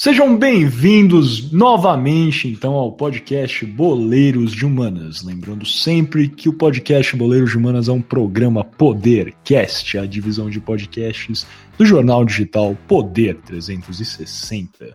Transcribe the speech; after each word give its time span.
Sejam 0.00 0.38
bem-vindos 0.38 1.50
novamente, 1.50 2.46
então, 2.46 2.74
ao 2.74 2.92
podcast 2.92 3.66
Boleiros 3.66 4.52
de 4.52 4.64
Humanas. 4.64 5.24
Lembrando 5.24 5.66
sempre 5.66 6.28
que 6.28 6.48
o 6.48 6.52
podcast 6.52 7.16
Boleiros 7.16 7.50
de 7.50 7.58
Humanas 7.58 7.88
é 7.88 7.92
um 7.92 8.00
programa 8.00 8.62
Podercast, 8.62 9.98
a 9.98 10.06
divisão 10.06 10.48
de 10.48 10.60
podcasts 10.60 11.44
do 11.76 11.84
jornal 11.84 12.24
digital 12.24 12.76
Poder 12.86 13.38
360. 13.44 14.94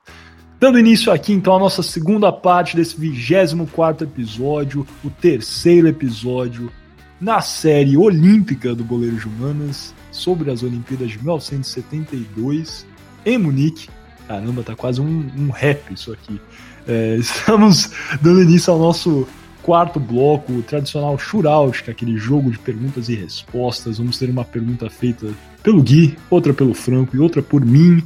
Dando 0.58 0.80
início 0.80 1.12
aqui, 1.12 1.34
então, 1.34 1.54
à 1.54 1.60
nossa 1.60 1.84
segunda 1.84 2.32
parte 2.32 2.78
desse 2.78 2.98
24 2.98 4.08
episódio, 4.08 4.88
o 5.04 5.10
terceiro 5.10 5.86
episódio 5.86 6.72
na 7.20 7.42
série 7.42 7.98
olímpica 7.98 8.74
do 8.74 8.86
Boleiros 8.86 9.20
de 9.20 9.28
Humanas, 9.28 9.94
sobre 10.14 10.50
as 10.50 10.64
Olimpíadas 10.64 11.10
de 11.10 11.18
1972, 11.18 12.88
em 13.26 13.38
Munique, 13.38 13.90
Caramba, 14.28 14.64
tá 14.64 14.76
quase 14.76 15.02
um, 15.02 15.30
um 15.38 15.50
rap 15.50 15.94
isso 15.94 16.12
aqui. 16.12 16.40
É, 16.88 17.16
estamos 17.20 17.92
dando 18.22 18.42
início 18.42 18.72
ao 18.72 18.80
nosso 18.80 19.28
quarto 19.62 20.00
bloco, 20.00 20.52
o 20.52 20.62
tradicional 20.62 21.18
shootout, 21.18 21.84
que 21.84 21.90
é 21.90 21.94
aquele 21.94 22.18
jogo 22.18 22.52
de 22.52 22.60
perguntas 22.60 23.10
e 23.10 23.16
respostas. 23.16 23.98
Vamos 23.98 24.18
ter 24.18 24.30
uma 24.30 24.44
pergunta 24.44 24.90
feita 24.90 25.28
pelo 25.64 25.82
Gui, 25.82 26.18
outra 26.30 26.54
pelo 26.54 26.74
Franco 26.74 27.16
e 27.16 27.20
outra 27.20 27.42
por 27.42 27.66
mim. 27.66 28.04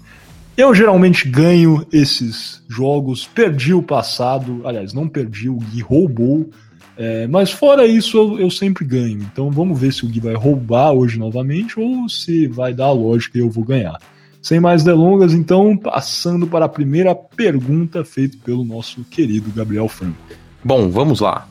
Eu 0.56 0.74
geralmente 0.74 1.28
ganho 1.28 1.86
esses 1.92 2.64
jogos, 2.68 3.28
perdi 3.28 3.74
o 3.74 3.84
passado, 3.84 4.62
aliás, 4.66 4.94
não 4.94 5.08
perdi, 5.08 5.50
o 5.50 5.58
Gui 5.58 5.82
roubou. 5.82 6.50
É, 6.98 7.28
mas 7.28 7.52
fora 7.52 7.86
isso, 7.86 8.18
eu, 8.18 8.40
eu, 8.40 8.50
sempre 8.50 8.84
ganho. 8.84 9.20
Então 9.22 9.52
vamos 9.52 9.80
ver 9.80 9.94
se 9.94 10.04
o 10.04 10.08
Gui 10.08 10.20
vai 10.20 10.34
roubar 10.34 10.94
hoje 10.94 11.20
novamente 11.20 11.80
ou 11.80 12.10
se 12.10 12.48
vai 12.48 12.74
dar 12.74 12.86
a 12.86 12.92
lógica 12.92 13.38
e 13.38 13.42
eu 13.42 13.50
vou 13.52 13.64
ganhar. 13.64 14.00
Sem 14.48 14.62
mais 14.62 14.82
delongas, 14.82 15.34
então, 15.34 15.76
passando 15.76 16.48
para 16.48 16.64
a 16.64 16.70
primeira 16.70 17.14
pergunta 17.14 18.06
feita 18.06 18.38
pelo 18.46 18.64
nosso 18.64 19.04
querido 19.04 19.52
Gabriel 19.52 19.90
Franco. 19.90 20.16
Bom, 20.64 20.90
vamos 20.90 21.20
lá. 21.20 21.50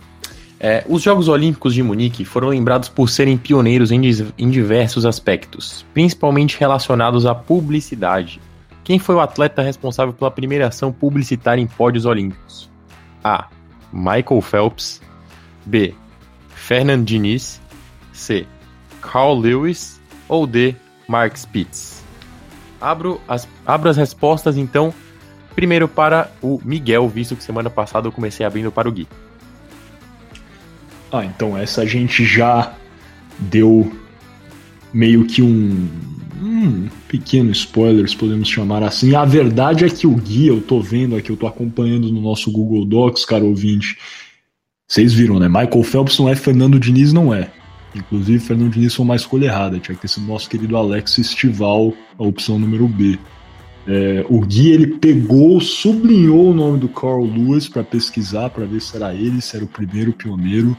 É, 0.58 0.82
os 0.88 1.02
Jogos 1.02 1.28
Olímpicos 1.28 1.74
de 1.74 1.82
Munique 1.82 2.24
foram 2.24 2.48
lembrados 2.48 2.88
por 2.88 3.10
serem 3.10 3.36
pioneiros 3.36 3.92
em, 3.92 4.00
em 4.38 4.48
diversos 4.48 5.04
aspectos, 5.04 5.84
principalmente 5.92 6.58
relacionados 6.58 7.26
à 7.26 7.34
publicidade. 7.34 8.40
Quem 8.82 8.98
foi 8.98 9.16
o 9.16 9.20
atleta 9.20 9.60
responsável 9.60 10.14
pela 10.14 10.30
primeira 10.30 10.68
ação 10.68 10.90
publicitária 10.90 11.60
em 11.60 11.66
pódios 11.66 12.06
olímpicos? 12.06 12.70
A. 13.22 13.48
Michael 13.92 14.40
Phelps. 14.40 15.02
B. 15.66 15.92
Fernand 16.48 17.04
Diniz. 17.04 17.60
C. 18.14 18.46
Carl 19.02 19.38
Lewis. 19.38 20.00
Ou 20.30 20.46
D. 20.46 20.74
Mark 21.06 21.36
Spitz. 21.36 21.95
Abro 22.80 23.20
as, 23.26 23.48
abro 23.66 23.88
as 23.88 23.96
respostas, 23.96 24.56
então, 24.56 24.92
primeiro 25.54 25.88
para 25.88 26.30
o 26.42 26.60
Miguel, 26.64 27.08
visto 27.08 27.36
que 27.36 27.42
semana 27.42 27.70
passada 27.70 28.06
eu 28.06 28.12
comecei 28.12 28.44
abrindo 28.44 28.70
para 28.70 28.88
o 28.88 28.92
Gui. 28.92 29.08
Ah, 31.12 31.24
então 31.24 31.56
essa 31.56 31.82
a 31.82 31.86
gente 31.86 32.24
já 32.24 32.74
deu 33.38 33.92
meio 34.92 35.24
que 35.24 35.42
um, 35.42 35.88
um 36.42 36.88
pequeno 37.08 37.50
spoiler, 37.52 38.06
podemos 38.16 38.48
chamar 38.48 38.82
assim. 38.82 39.14
A 39.14 39.24
verdade 39.24 39.84
é 39.84 39.88
que 39.88 40.06
o 40.06 40.14
Gui, 40.14 40.48
eu 40.48 40.60
tô 40.60 40.80
vendo 40.80 41.16
aqui, 41.16 41.30
eu 41.30 41.36
tô 41.36 41.46
acompanhando 41.46 42.10
no 42.10 42.20
nosso 42.20 42.50
Google 42.50 42.84
Docs, 42.84 43.24
cara 43.24 43.44
ouvinte. 43.44 43.96
Vocês 44.86 45.12
viram, 45.12 45.38
né? 45.38 45.48
Michael 45.48 45.82
Phelps 45.82 46.18
não 46.18 46.28
é, 46.28 46.36
Fernando 46.36 46.78
Diniz 46.78 47.12
não 47.12 47.34
é. 47.34 47.50
Inclusive, 47.96 48.38
Fernando 48.38 48.72
Diniz 48.72 48.94
foi 48.94 49.04
uma 49.04 49.16
escolha 49.16 49.46
errada, 49.46 49.78
tinha 49.78 49.94
que 49.94 50.02
ter 50.02 50.08
sido 50.08 50.26
nosso 50.26 50.48
querido 50.48 50.76
Alex 50.76 51.18
Estival, 51.18 51.92
a 52.18 52.22
opção 52.22 52.58
número 52.58 52.86
B. 52.86 53.18
É, 53.88 54.26
o 54.28 54.40
Gui 54.40 54.70
ele 54.72 54.98
pegou, 54.98 55.60
sublinhou 55.60 56.50
o 56.50 56.54
nome 56.54 56.78
do 56.78 56.88
Carl 56.88 57.24
Lewis 57.24 57.68
para 57.68 57.84
pesquisar, 57.84 58.50
para 58.50 58.66
ver 58.66 58.80
se 58.80 58.96
era 58.96 59.14
ele, 59.14 59.40
se 59.40 59.56
era 59.56 59.64
o 59.64 59.68
primeiro 59.68 60.12
pioneiro. 60.12 60.76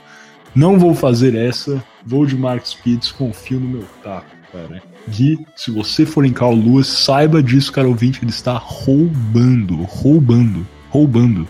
Não 0.54 0.78
vou 0.78 0.94
fazer 0.94 1.34
essa, 1.34 1.84
vou 2.06 2.26
de 2.26 2.36
Mark 2.36 2.66
Spitz, 2.66 3.12
confio 3.12 3.60
no 3.60 3.68
meu 3.68 3.86
taco, 4.04 4.36
cara. 4.52 4.82
Gui, 5.08 5.40
se 5.56 5.72
você 5.72 6.06
for 6.06 6.26
em 6.26 6.34
Carl 6.34 6.54
Lewis, 6.54 6.88
saiba 6.88 7.42
disso, 7.42 7.72
cara 7.72 7.88
ouvinte, 7.88 8.20
ele 8.22 8.32
está 8.32 8.58
roubando, 8.58 9.78
roubando, 9.84 10.68
roubando. 10.90 11.48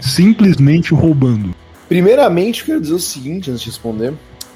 Simplesmente 0.00 0.92
roubando. 0.92 1.54
Primeiramente, 1.88 2.64
quero 2.64 2.80
dizer 2.80 2.94
o 2.94 2.98
seguinte 2.98 3.50
antes 3.50 3.62
de 3.62 3.68
responder 3.68 4.12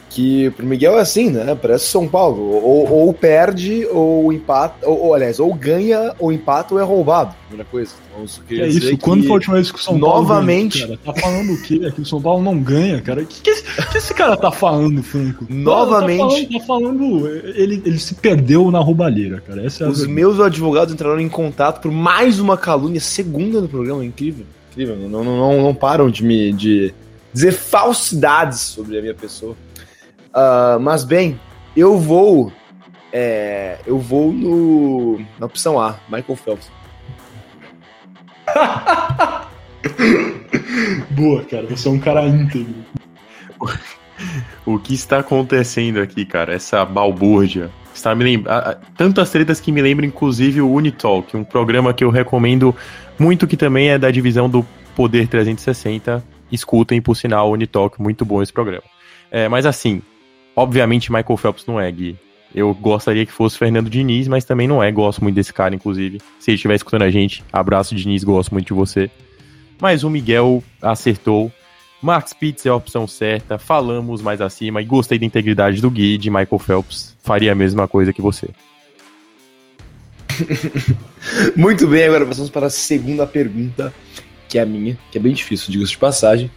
que 0.08 0.50
pro 0.50 0.66
Miguel 0.66 0.98
é 0.98 1.00
assim, 1.00 1.30
né? 1.30 1.54
Parece 1.54 1.86
São 1.86 2.08
Paulo. 2.08 2.42
Ou, 2.42 2.91
ou 2.91 3.12
perde, 3.12 3.86
ou 3.91 4.32
empata, 4.32 4.88
ou, 4.88 5.06
ou, 5.06 5.14
aliás, 5.14 5.38
ou 5.38 5.52
ganha, 5.54 6.14
ou 6.19 6.32
empata, 6.32 6.74
ou 6.74 6.80
é 6.80 6.84
roubado. 6.84 7.34
Primeira 7.48 7.69
coisa. 7.70 7.92
Então, 8.10 8.24
isso 8.24 8.42
é 8.50 8.66
isso. 8.66 8.98
Quando 8.98 9.22
foi 9.22 9.30
a 9.30 9.34
última 9.34 9.54
vez 9.54 9.70
que 9.70 9.78
o 9.78 9.82
São 9.82 9.98
novamente... 9.98 10.80
Paulo. 10.80 10.98
Novamente. 11.04 11.04
Tá 11.04 11.14
falando 11.20 11.52
o 11.52 11.62
quê? 11.62 11.92
Que 11.94 12.00
o 12.00 12.06
São 12.06 12.20
Paulo 12.20 12.42
não 12.42 12.58
ganha, 12.58 13.00
cara? 13.00 13.22
O 13.22 13.26
que, 13.26 13.41
que, 13.41 13.50
esse, 13.50 13.62
que 13.62 13.98
esse 13.98 14.14
cara 14.14 14.36
tá 14.36 14.50
falando, 14.50 15.02
Franco? 15.02 15.46
Novamente. 15.48 16.46
Tá 16.58 16.64
falando, 16.64 16.98
tá 16.98 17.19
falando, 17.20 17.28
ele, 17.54 17.82
ele 17.84 17.98
se 17.98 18.14
perdeu 18.14 18.70
na 18.70 18.78
roubalheira, 18.78 19.42
cara. 19.46 19.64
Essa 19.64 19.84
é 19.84 19.88
Os 19.88 20.06
meus 20.06 20.40
advogados 20.40 20.92
entraram 20.92 21.20
em 21.20 21.28
contato 21.28 21.80
por 21.80 21.92
mais 21.92 22.40
uma 22.40 22.56
calúnia 22.56 23.00
segunda 23.00 23.60
no 23.60 23.69
programa. 23.69 24.04
Incrível. 24.04 24.46
Incrível. 24.72 24.96
Não, 24.96 25.25
não, 25.25 25.36
não, 25.36 25.62
não 25.62 25.75
param 25.75 26.10
de 26.10 26.25
me. 26.25 26.52
De 26.52 26.94
dizer 27.32 27.52
falsidades 27.52 28.60
sobre 28.60 28.98
a 28.98 29.02
minha 29.02 29.14
pessoa. 29.14 29.54
Uh, 30.28 30.78
mas 30.80 31.04
bem, 31.04 31.38
eu 31.76 31.98
vou. 31.98 32.52
É, 33.12 33.78
eu 33.86 33.98
vou 33.98 34.32
no, 34.32 35.18
na 35.38 35.46
opção 35.46 35.80
A, 35.80 35.96
Michael 36.08 36.36
Phelps. 36.36 36.70
Boa, 41.10 41.44
cara, 41.44 41.66
você 41.66 41.88
é 41.88 41.90
um 41.90 41.98
cara 41.98 42.26
íntegro. 42.26 42.74
O 44.66 44.78
que 44.78 44.94
está 44.94 45.18
acontecendo 45.20 46.00
aqui, 46.00 46.24
cara? 46.24 46.54
Essa 46.54 46.84
balbúrdia. 46.84 47.70
Está 47.94 48.14
me 48.14 48.24
lembrando. 48.24 48.76
Tantas 48.96 49.30
tretas 49.30 49.60
que 49.60 49.72
me 49.72 49.82
lembram, 49.82 50.06
inclusive, 50.06 50.60
o 50.60 50.70
Unitalk, 50.70 51.36
um 51.36 51.44
programa 51.44 51.92
que 51.94 52.04
eu 52.04 52.10
recomendo 52.10 52.74
muito, 53.18 53.46
que 53.46 53.56
também 53.56 53.90
é 53.90 53.98
da 53.98 54.10
divisão 54.10 54.48
do 54.48 54.64
Poder 54.94 55.26
360. 55.28 56.22
Escutem, 56.50 57.00
por 57.00 57.16
sinal, 57.16 57.48
o 57.48 57.52
Unitalk, 57.52 58.00
muito 58.00 58.24
bom 58.24 58.42
esse 58.42 58.52
programa. 58.52 58.84
É, 59.30 59.48
mas 59.48 59.66
assim, 59.66 60.02
Obviamente, 60.58 61.12
Michael 61.12 61.36
Phelps 61.36 61.64
não 61.66 61.80
é, 61.80 61.88
Gui. 61.88 62.16
Eu 62.52 62.74
gostaria 62.74 63.24
que 63.24 63.30
fosse 63.30 63.56
Fernando 63.56 63.88
Diniz, 63.88 64.26
mas 64.26 64.44
também 64.44 64.66
não 64.66 64.82
é. 64.82 64.91
Gosto 64.91 65.22
muito 65.22 65.36
desse 65.36 65.52
cara, 65.52 65.72
inclusive. 65.72 66.20
Se 66.41 66.50
ele 66.50 66.56
estiver 66.56 66.74
escutando 66.74 67.02
a 67.02 67.10
gente, 67.10 67.44
abraço, 67.52 67.94
Diniz, 67.94 68.24
gosto 68.24 68.50
muito 68.50 68.66
de 68.66 68.72
você. 68.72 69.08
Mas 69.80 70.02
o 70.02 70.10
Miguel 70.10 70.60
acertou. 70.82 71.52
Max 72.02 72.32
Pitts 72.32 72.66
é 72.66 72.70
a 72.70 72.74
opção 72.74 73.06
certa. 73.06 73.56
Falamos 73.56 74.20
mais 74.20 74.41
acima 74.41 74.82
e 74.82 74.84
gostei 74.84 75.16
da 75.16 75.24
integridade 75.24 75.80
do 75.80 75.88
Gui, 75.88 76.19
de 76.19 76.28
Michael 76.28 76.58
Phelps. 76.58 77.16
Faria 77.22 77.52
a 77.52 77.54
mesma 77.54 77.86
coisa 77.86 78.12
que 78.12 78.20
você. 78.20 78.48
muito 81.54 81.86
bem, 81.86 82.02
agora 82.02 82.26
passamos 82.26 82.50
para 82.50 82.66
a 82.66 82.70
segunda 82.70 83.28
pergunta, 83.28 83.94
que 84.48 84.58
é 84.58 84.62
a 84.62 84.66
minha, 84.66 84.98
que 85.12 85.19
é 85.19 85.20
bem 85.20 85.34
difícil, 85.34 85.70
diga-se 85.70 85.92
de 85.92 85.98
passagem. 85.98 86.50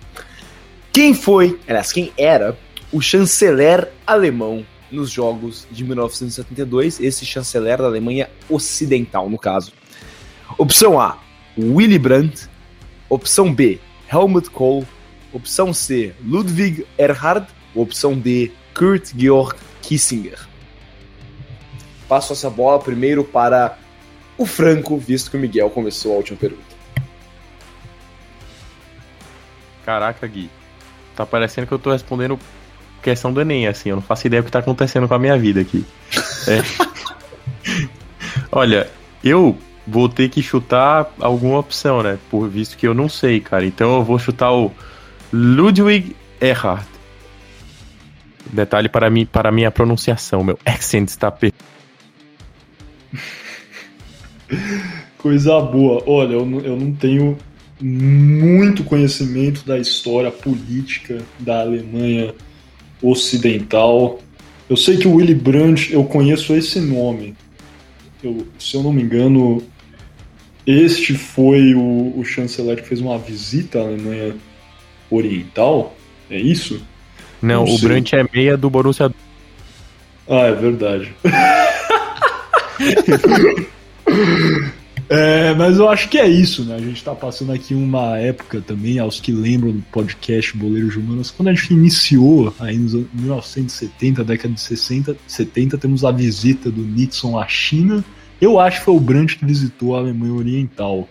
Quem 0.91 1.13
foi, 1.13 1.59
aliás, 1.68 1.91
quem 1.94 2.12
era 2.18 2.57
o 2.91 3.02
chanceler 3.02 3.91
alemão 4.06 4.66
nos 4.91 5.09
Jogos 5.09 5.66
de 5.72 5.84
1972, 5.84 7.00
esse 7.00 7.25
chanceler 7.25 7.78
da 7.78 7.85
Alemanha 7.85 8.29
Ocidental, 8.50 9.29
no 9.29 9.38
caso. 9.38 9.72
Opção 10.57 11.00
A, 11.00 11.18
Willy 11.57 11.97
Brandt. 11.97 12.50
Opção 13.09 13.53
B, 13.53 13.80
Helmut 14.12 14.50
Kohl. 14.50 14.85
Opção 15.34 15.74
C, 15.74 16.13
Ludwig 16.24 16.85
Erhard. 16.97 17.47
Opção 17.74 18.19
D, 18.19 18.51
Kurt 18.74 19.13
Georg 19.15 19.57
Kissinger. 19.81 20.48
Passo 22.07 22.33
essa 22.33 22.50
bola 22.50 22.80
primeiro 22.80 23.24
para 23.24 23.77
o 24.38 24.45
Franco, 24.45 24.98
visto 24.98 25.31
que 25.31 25.38
o 25.38 25.39
Miguel 25.39 25.69
começou 25.69 26.13
a 26.13 26.18
última 26.18 26.38
pergunta. 26.38 26.75
Caraca, 29.86 30.27
Gui. 30.27 30.50
Tá 31.15 31.25
parecendo 31.25 31.68
que 31.68 31.74
eu 31.74 31.80
tô 31.80 31.92
respondendo 31.92 32.38
questão 33.01 33.33
do 33.33 33.42
Enem, 33.42 33.68
assim, 33.68 33.89
eu 33.89 33.95
não 33.95 34.03
faço 34.03 34.27
ideia 34.27 34.42
do 34.42 34.45
que 34.45 34.51
tá 34.51 34.59
acontecendo 34.59 35.07
com 35.07 35.13
a 35.13 35.19
minha 35.19 35.38
vida 35.38 35.62
aqui. 35.62 35.86
É. 36.48 36.62
Olha, 38.51 38.89
eu 39.24 39.57
vou 39.88 40.07
ter 40.07 40.30
que 40.30 40.42
chutar 40.42 41.12
alguma 41.19 41.59
opção, 41.59 42.03
né? 42.03 42.18
Por 42.30 42.48
visto 42.48 42.77
que 42.77 42.88
eu 42.88 42.94
não 42.94 43.09
sei, 43.09 43.39
cara. 43.39 43.65
Então 43.65 43.95
eu 43.95 44.03
vou 44.03 44.19
chutar 44.19 44.51
o 44.51 44.71
Ludwig 45.31 46.15
Erhard. 46.39 46.86
Detalhe 48.51 48.89
para 48.89 49.09
mim, 49.09 49.25
para 49.25 49.51
minha 49.51 49.71
pronunciação, 49.71 50.44
meu 50.44 50.59
accent 50.65 51.07
está 51.07 51.31
per... 51.31 51.53
Coisa 55.18 55.62
boa. 55.62 56.03
Olha, 56.06 56.33
eu 56.33 56.45
não, 56.45 56.59
eu 56.59 56.75
não 56.75 56.92
tenho 56.94 57.38
muito 57.80 58.83
conhecimento 58.83 59.65
da 59.65 59.77
história 59.77 60.31
política 60.31 61.19
da 61.39 61.62
Alemanha 61.62 62.33
ocidental. 63.01 64.19
Eu 64.69 64.77
sei 64.77 64.98
que 64.98 65.07
o 65.07 65.15
Willy 65.15 65.36
Brandt, 65.36 65.92
eu 65.94 66.03
conheço 66.03 66.53
esse 66.53 66.80
nome. 66.80 67.36
Eu, 68.24 68.45
se 68.59 68.75
eu 68.75 68.83
não 68.83 68.94
me 68.94 69.01
engano, 69.01 69.63
este 70.65 71.15
foi 71.15 71.74
o, 71.74 72.13
o 72.18 72.24
chanceler 72.24 72.81
que 72.81 72.88
fez 72.88 73.01
uma 73.01 73.18
visita 73.18 73.80
à 73.80 73.83
Alemanha 73.83 74.36
Oriental? 75.09 75.95
É 76.30 76.39
isso? 76.39 76.81
Não, 77.42 77.65
Não 77.65 77.74
o 77.74 77.77
sei. 77.77 77.88
Brandt 77.88 78.15
é 78.15 78.25
meia 78.33 78.56
do 78.56 78.69
Borussia. 78.69 79.12
Ah, 80.30 80.45
é 80.45 80.53
verdade. 80.53 81.12
É, 85.13 85.54
mas 85.56 85.78
eu 85.78 85.90
acho 85.90 86.08
que 86.08 86.18
é 86.18 86.25
isso, 86.25 86.63
né? 86.63 86.75
A 86.75 86.80
gente 86.80 87.04
tá 87.04 87.13
passando 87.13 87.52
aqui 87.52 87.74
uma 87.74 88.18
época 88.18 88.62
também, 88.62 88.98
aos 88.98 89.19
que 89.19 89.34
lembram 89.34 89.74
do 89.74 89.81
podcast 89.92 90.56
Boleiros 90.56 90.96
Humanos, 90.96 91.30
quando 91.30 91.50
a 91.50 91.54
gente 91.54 91.74
iniciou 91.74 92.56
aí 92.58 92.78
nos 92.78 92.96
anos 92.96 93.08
1970, 93.16 94.24
década 94.24 94.54
de 94.54 94.62
60, 94.62 95.18
70, 95.28 95.78
temos 95.78 96.06
a 96.06 96.12
visita 96.12 96.72
do 96.72 96.81
Nixon 96.81 97.38
à 97.38 97.46
China. 97.46 98.06
Eu 98.40 98.58
acho 98.58 98.80
que 98.80 98.86
foi 98.86 98.96
o 98.96 99.02
Brandt 99.02 99.36
que 99.36 99.46
visitou 99.46 99.98
a 99.98 100.00
Alemanha 100.00 100.34
Oriental. 100.34 101.10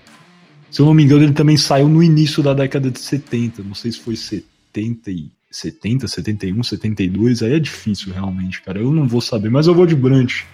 Se 0.70 0.80
eu 0.80 0.86
não 0.86 0.94
me 0.94 1.04
engano, 1.04 1.24
ele 1.24 1.34
também 1.34 1.58
saiu 1.58 1.86
no 1.86 2.02
início 2.02 2.42
da 2.42 2.54
década 2.54 2.90
de 2.90 2.98
70. 2.98 3.62
Não 3.62 3.74
sei 3.74 3.92
se 3.92 4.00
foi 4.00 4.16
70 4.16 5.10
e 5.10 5.30
70, 5.50 6.08
71, 6.08 6.62
72. 6.62 7.42
Aí 7.42 7.52
é 7.52 7.58
difícil 7.58 8.14
realmente, 8.14 8.62
cara. 8.62 8.80
Eu 8.80 8.92
não 8.92 9.06
vou 9.06 9.20
saber, 9.20 9.50
mas 9.50 9.66
eu 9.66 9.74
vou 9.74 9.84
de 9.84 9.94
Brandt 9.94 10.46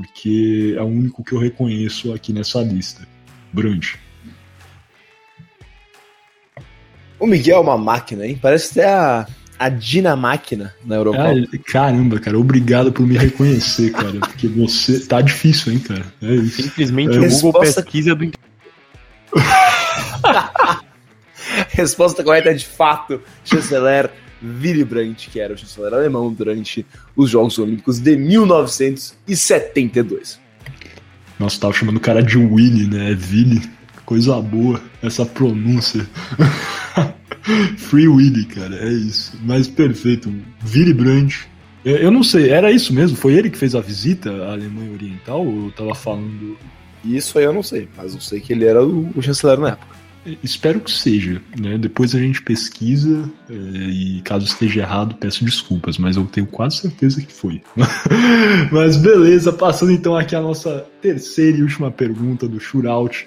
porque 0.00 0.74
é 0.76 0.82
o 0.82 0.86
único 0.86 1.24
que 1.24 1.32
eu 1.32 1.38
reconheço 1.38 2.12
aqui 2.12 2.32
nessa 2.32 2.60
lista. 2.60 3.06
Brandt. 3.52 3.98
O 7.18 7.26
Miguel 7.26 7.56
é 7.56 7.60
uma 7.60 7.78
máquina, 7.78 8.26
hein? 8.26 8.38
Parece 8.40 8.78
até 8.78 8.92
a, 8.92 9.26
a 9.58 9.68
Dinamáquina 9.70 10.74
na 10.84 10.96
Europa. 10.96 11.18
Ah, 11.18 11.58
caramba, 11.64 12.20
cara, 12.20 12.38
obrigado 12.38 12.92
por 12.92 13.06
me 13.06 13.16
reconhecer, 13.16 13.90
cara, 13.92 14.20
porque 14.20 14.46
você 14.48 15.00
tá 15.00 15.22
difícil, 15.22 15.72
hein, 15.72 15.78
cara. 15.78 16.04
É 16.20 16.34
isso. 16.34 16.62
Simplesmente 16.62 17.16
É. 17.16 17.20
o 17.20 17.22
Google 17.30 17.60
Resposta- 17.62 17.82
pesquisa 17.82 18.14
do. 18.14 18.30
Resposta 21.70 22.22
correta 22.22 22.50
é 22.50 22.54
de 22.54 22.66
fato 22.66 23.22
chanceler 23.44 24.10
Willy 24.42 24.84
Brandt, 24.84 25.30
que 25.30 25.40
era 25.40 25.54
o 25.54 25.58
chanceler 25.58 25.94
alemão 25.94 26.30
durante 26.32 26.86
os 27.14 27.30
Jogos 27.30 27.58
Olímpicos 27.58 27.98
de 27.98 28.16
1972. 28.16 30.40
Nossa, 31.38 31.60
tava 31.60 31.72
chamando 31.72 31.98
o 31.98 32.00
cara 32.00 32.22
de 32.22 32.38
Willy, 32.38 32.86
né? 32.86 33.12
É 33.12 33.14
Willy. 33.14 33.62
Coisa 34.04 34.40
boa, 34.40 34.80
essa 35.02 35.26
pronúncia. 35.26 36.06
Free 37.76 38.08
Willy, 38.08 38.44
cara, 38.46 38.76
é 38.76 38.88
isso. 38.88 39.38
Mas 39.44 39.68
perfeito. 39.68 40.32
Willy 40.72 40.92
Brandt. 40.92 41.48
Eu 41.84 42.10
não 42.10 42.24
sei, 42.24 42.50
era 42.50 42.72
isso 42.72 42.92
mesmo? 42.92 43.16
Foi 43.16 43.34
ele 43.34 43.48
que 43.48 43.56
fez 43.56 43.76
a 43.76 43.80
visita 43.80 44.28
à 44.46 44.52
Alemanha 44.52 44.92
Oriental? 44.92 45.46
Ou 45.46 45.66
eu 45.66 45.72
tava 45.72 45.94
falando 45.94 46.58
Isso 47.04 47.38
aí 47.38 47.44
eu 47.44 47.52
não 47.52 47.62
sei, 47.62 47.88
mas 47.96 48.12
eu 48.12 48.20
sei 48.20 48.40
que 48.40 48.52
ele 48.52 48.64
era 48.64 48.84
o 48.84 49.22
chanceler 49.22 49.60
na 49.60 49.68
época. 49.68 49.94
Espero 50.42 50.80
que 50.80 50.90
seja, 50.90 51.40
né? 51.58 51.78
Depois 51.78 52.14
a 52.14 52.18
gente 52.18 52.42
pesquisa 52.42 53.30
é, 53.48 53.54
e 53.54 54.20
caso 54.22 54.44
esteja 54.44 54.80
errado, 54.80 55.14
peço 55.14 55.44
desculpas, 55.44 55.98
mas 55.98 56.16
eu 56.16 56.24
tenho 56.24 56.46
quase 56.46 56.78
certeza 56.78 57.22
que 57.22 57.32
foi. 57.32 57.62
mas 58.72 58.96
beleza, 58.96 59.52
passando 59.52 59.92
então 59.92 60.16
aqui 60.16 60.34
a 60.34 60.40
nossa 60.40 60.84
terceira 61.00 61.58
e 61.58 61.62
última 61.62 61.90
pergunta 61.90 62.48
do 62.48 62.58
Shootout. 62.58 63.26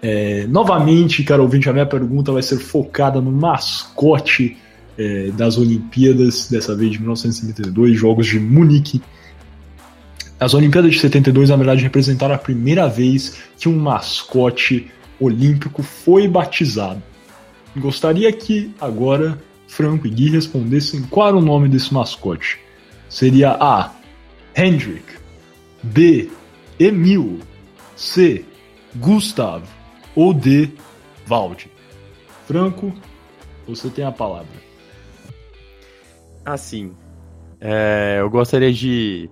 É, 0.00 0.46
novamente, 0.46 1.24
cara 1.24 1.42
ouvinte, 1.42 1.68
a 1.68 1.72
minha 1.72 1.86
pergunta 1.86 2.32
vai 2.32 2.42
ser 2.42 2.58
focada 2.58 3.20
no 3.20 3.32
mascote 3.32 4.56
é, 4.96 5.30
das 5.32 5.58
Olimpíadas, 5.58 6.48
dessa 6.48 6.74
vez 6.76 6.92
de 6.92 6.98
1972, 7.00 7.98
Jogos 7.98 8.26
de 8.26 8.38
Munique. 8.38 9.02
As 10.38 10.54
Olimpíadas 10.54 10.92
de 10.92 11.00
72, 11.00 11.50
na 11.50 11.56
verdade, 11.56 11.82
representaram 11.82 12.34
a 12.34 12.38
primeira 12.38 12.88
vez 12.88 13.36
que 13.58 13.68
um 13.68 13.76
mascote 13.76 14.90
olímpico 15.20 15.82
foi 15.82 16.26
batizado. 16.26 17.02
Gostaria 17.76 18.32
que 18.32 18.74
agora 18.80 19.40
Franco 19.68 20.06
e 20.06 20.10
Gui 20.10 20.30
respondessem 20.30 21.02
qual 21.02 21.28
era 21.28 21.36
o 21.36 21.42
nome 21.42 21.68
desse 21.68 21.94
mascote. 21.94 22.58
Seria 23.08 23.52
A. 23.52 23.92
Hendrik, 24.56 25.04
B. 25.82 26.28
Emil, 26.78 27.38
C. 27.94 28.44
Gustav 28.96 29.62
ou 30.16 30.34
D. 30.34 30.70
Valde. 31.26 31.70
Franco, 32.46 32.92
você 33.66 33.88
tem 33.88 34.04
a 34.04 34.10
palavra. 34.10 34.48
Assim, 36.44 36.92
é, 37.60 38.16
eu 38.18 38.28
gostaria 38.28 38.72
de, 38.72 39.30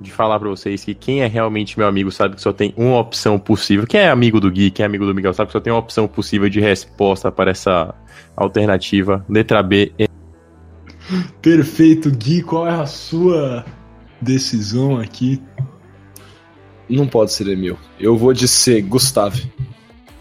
de 0.00 0.10
falar 0.10 0.38
pra 0.40 0.48
vocês 0.48 0.84
que 0.84 0.94
quem 0.94 1.22
é 1.22 1.26
realmente 1.26 1.78
meu 1.78 1.86
amigo 1.86 2.10
sabe 2.10 2.34
que 2.36 2.42
só 2.42 2.52
tem 2.52 2.74
uma 2.76 2.98
opção 2.98 3.38
possível. 3.38 3.86
Quem 3.86 4.00
é 4.00 4.08
amigo 4.10 4.40
do 4.40 4.50
Gui, 4.50 4.70
quem 4.70 4.82
é 4.82 4.86
amigo 4.86 5.06
do 5.06 5.14
Miguel 5.14 5.32
sabe 5.32 5.48
que 5.48 5.52
só 5.52 5.60
tem 5.60 5.72
uma 5.72 5.78
opção 5.78 6.06
possível 6.08 6.48
de 6.48 6.60
resposta 6.60 7.30
para 7.30 7.50
essa 7.50 7.94
alternativa. 8.36 9.24
Letra 9.28 9.62
B. 9.62 9.92
é 9.98 10.06
Perfeito, 11.40 12.10
Gui, 12.10 12.42
qual 12.42 12.66
é 12.66 12.72
a 12.72 12.86
sua 12.86 13.64
decisão 14.20 14.98
aqui? 14.98 15.40
Não 16.88 17.06
pode 17.06 17.32
ser 17.32 17.46
Emil. 17.48 17.78
Eu 17.98 18.16
vou 18.16 18.32
de 18.32 18.46
C, 18.48 18.80
Gustavo. 18.82 19.40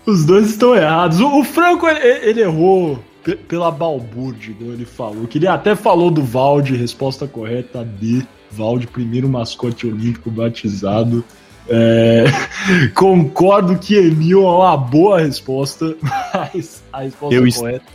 Os 0.06 0.26
dois 0.26 0.50
estão 0.50 0.76
errados. 0.76 1.20
O, 1.20 1.44
Franco, 1.44 1.88
ele, 1.88 2.30
ele 2.30 2.42
errou 2.42 3.00
pe- 3.24 3.36
pela 3.36 3.72
balbúrdia, 3.72 4.52
igual 4.52 4.72
ele 4.74 4.86
falou. 4.86 5.28
Que 5.28 5.38
ele 5.38 5.48
até 5.48 5.76
falou 5.76 6.12
do 6.12 6.22
Valde, 6.22 6.76
resposta 6.76 7.28
correta 7.28 7.84
D. 7.84 8.26
Valde, 8.56 8.88
primeiro 8.88 9.28
mascote 9.30 9.88
olímpico 9.88 10.30
batizado. 10.32 11.24
É, 11.68 12.26
concordo 12.94 13.78
que 13.78 13.96
Emil 13.96 14.44
é 14.44 14.50
uma 14.52 14.78
boa 14.78 15.20
resposta, 15.22 15.96
mas 16.34 16.84
a 16.92 17.02
resposta 17.02 17.36
Eu 17.36 17.48
est- 17.48 17.60
correta. 17.60 17.86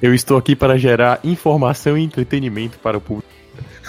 Eu 0.00 0.14
estou 0.14 0.36
aqui 0.36 0.54
para 0.54 0.78
gerar 0.78 1.20
informação 1.24 1.96
e 1.96 2.02
entretenimento 2.04 2.78
para 2.78 2.98
o 2.98 3.00
público. 3.00 3.28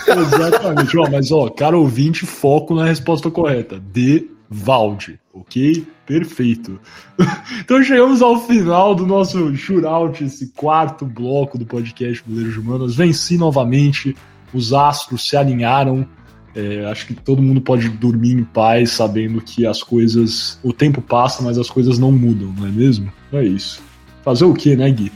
Exatamente. 0.07 0.97
ó, 0.97 1.09
mas, 1.09 1.31
ó, 1.31 1.49
cara 1.49 1.77
ouvinte, 1.77 2.25
foco 2.25 2.73
na 2.75 2.85
resposta 2.85 3.29
correta. 3.29 3.79
D. 3.79 4.27
Valde, 4.49 5.19
ok? 5.33 5.85
Perfeito. 6.05 6.79
Então 7.59 7.83
chegamos 7.83 8.21
ao 8.21 8.39
final 8.47 8.95
do 8.95 9.05
nosso 9.05 9.53
shootout, 9.55 10.23
esse 10.23 10.53
quarto 10.53 11.05
bloco 11.05 11.57
do 11.57 11.65
podcast 11.65 12.23
Boleiros 12.25 12.53
de 12.53 12.59
Humanas. 12.61 12.95
Venci 12.95 13.37
novamente, 13.37 14.15
os 14.53 14.73
astros 14.73 15.27
se 15.27 15.35
alinharam. 15.35 16.07
É, 16.55 16.85
acho 16.85 17.05
que 17.07 17.13
todo 17.13 17.41
mundo 17.41 17.61
pode 17.61 17.87
dormir 17.89 18.33
em 18.33 18.43
paz, 18.43 18.91
sabendo 18.91 19.39
que 19.41 19.65
as 19.65 19.83
coisas. 19.83 20.59
O 20.63 20.73
tempo 20.73 21.01
passa, 21.01 21.43
mas 21.43 21.57
as 21.57 21.69
coisas 21.69 21.99
não 21.99 22.11
mudam, 22.11 22.53
não 22.57 22.67
é 22.67 22.71
mesmo? 22.71 23.11
É 23.31 23.43
isso. 23.43 23.81
Fazer 24.23 24.45
o 24.45 24.53
que, 24.53 24.75
né, 24.75 24.89
Gui? 24.89 25.11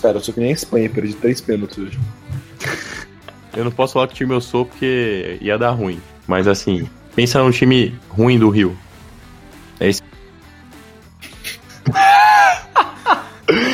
Cara, 0.00 0.16
eu 0.16 0.20
sou 0.20 0.34
que 0.34 0.40
nem 0.40 0.50
a 0.50 0.52
Espanha, 0.52 0.90
perdi 0.90 1.14
três 1.14 1.40
pênaltis 1.40 1.78
hoje. 1.78 1.98
Eu 3.54 3.64
não 3.64 3.70
posso 3.70 3.92
falar 3.92 4.08
que 4.08 4.14
time 4.14 4.32
eu 4.32 4.40
sou 4.40 4.64
porque 4.64 5.36
ia 5.40 5.58
dar 5.58 5.72
ruim. 5.72 6.00
Mas 6.26 6.48
assim, 6.48 6.88
pensa 7.14 7.38
num 7.38 7.50
time 7.50 7.94
ruim 8.08 8.38
do 8.38 8.48
Rio. 8.48 8.74
É 9.78 9.88
esse. 9.88 10.02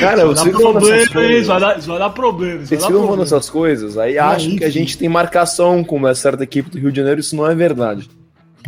Cara, 0.00 0.26
Vai 0.26 0.34
dar 0.34 0.42
vocês 0.42 0.56
vão 0.56 0.72
problema, 0.72 0.96
nessas 0.96 1.16
hein? 1.16 1.38
Isso 1.38 1.48
vai 1.48 1.60
dar, 1.60 1.80
vai 1.80 1.98
dar 1.98 2.10
problema. 2.10 2.54
Isso 2.54 2.58
vai 2.58 2.66
Vocês 2.66 2.80
dar 2.80 2.86
ficam 2.86 3.04
falando 3.04 3.22
essas 3.22 3.50
coisas, 3.50 3.98
aí 3.98 4.14
Não, 4.16 4.24
acham 4.24 4.56
que 4.56 4.64
a 4.64 4.70
gente 4.70 4.98
tem 4.98 5.08
marcação 5.08 5.84
com 5.84 5.96
uma 5.96 6.14
certa 6.14 6.44
equipe 6.44 6.70
do 6.70 6.78
Rio 6.78 6.90
de 6.90 6.96
Janeiro, 6.98 7.20
isso 7.20 7.36
não 7.36 7.46
é 7.46 7.54
verdade. 7.54 8.08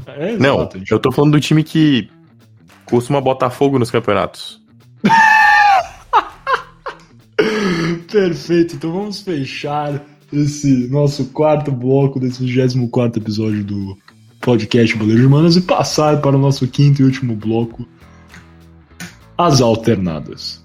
É, 0.07 0.37
Não, 0.37 0.69
eu 0.91 0.99
tô 0.99 1.13
falando 1.13 1.33
do 1.33 1.41
time 1.41 1.63
que 1.63 2.09
costuma 2.85 3.21
botar 3.21 3.51
fogo 3.51 3.79
nos 3.79 3.91
campeonatos. 3.91 4.61
Perfeito, 8.11 8.77
então 8.77 8.93
vamos 8.93 9.21
fechar 9.21 10.03
esse 10.33 10.89
nosso 10.89 11.27
quarto 11.27 11.71
bloco 11.73 12.21
desse 12.21 12.45
24 12.45 13.23
episódio 13.23 13.65
do 13.65 13.97
podcast 14.41 14.97
Boleiros 14.97 15.25
Humanas 15.25 15.57
e 15.57 15.61
passar 15.61 16.21
para 16.21 16.37
o 16.37 16.39
nosso 16.39 16.67
quinto 16.67 17.03
e 17.03 17.05
último 17.05 17.37
bloco, 17.37 17.87
as 19.37 19.61
alternadas. 19.61 20.65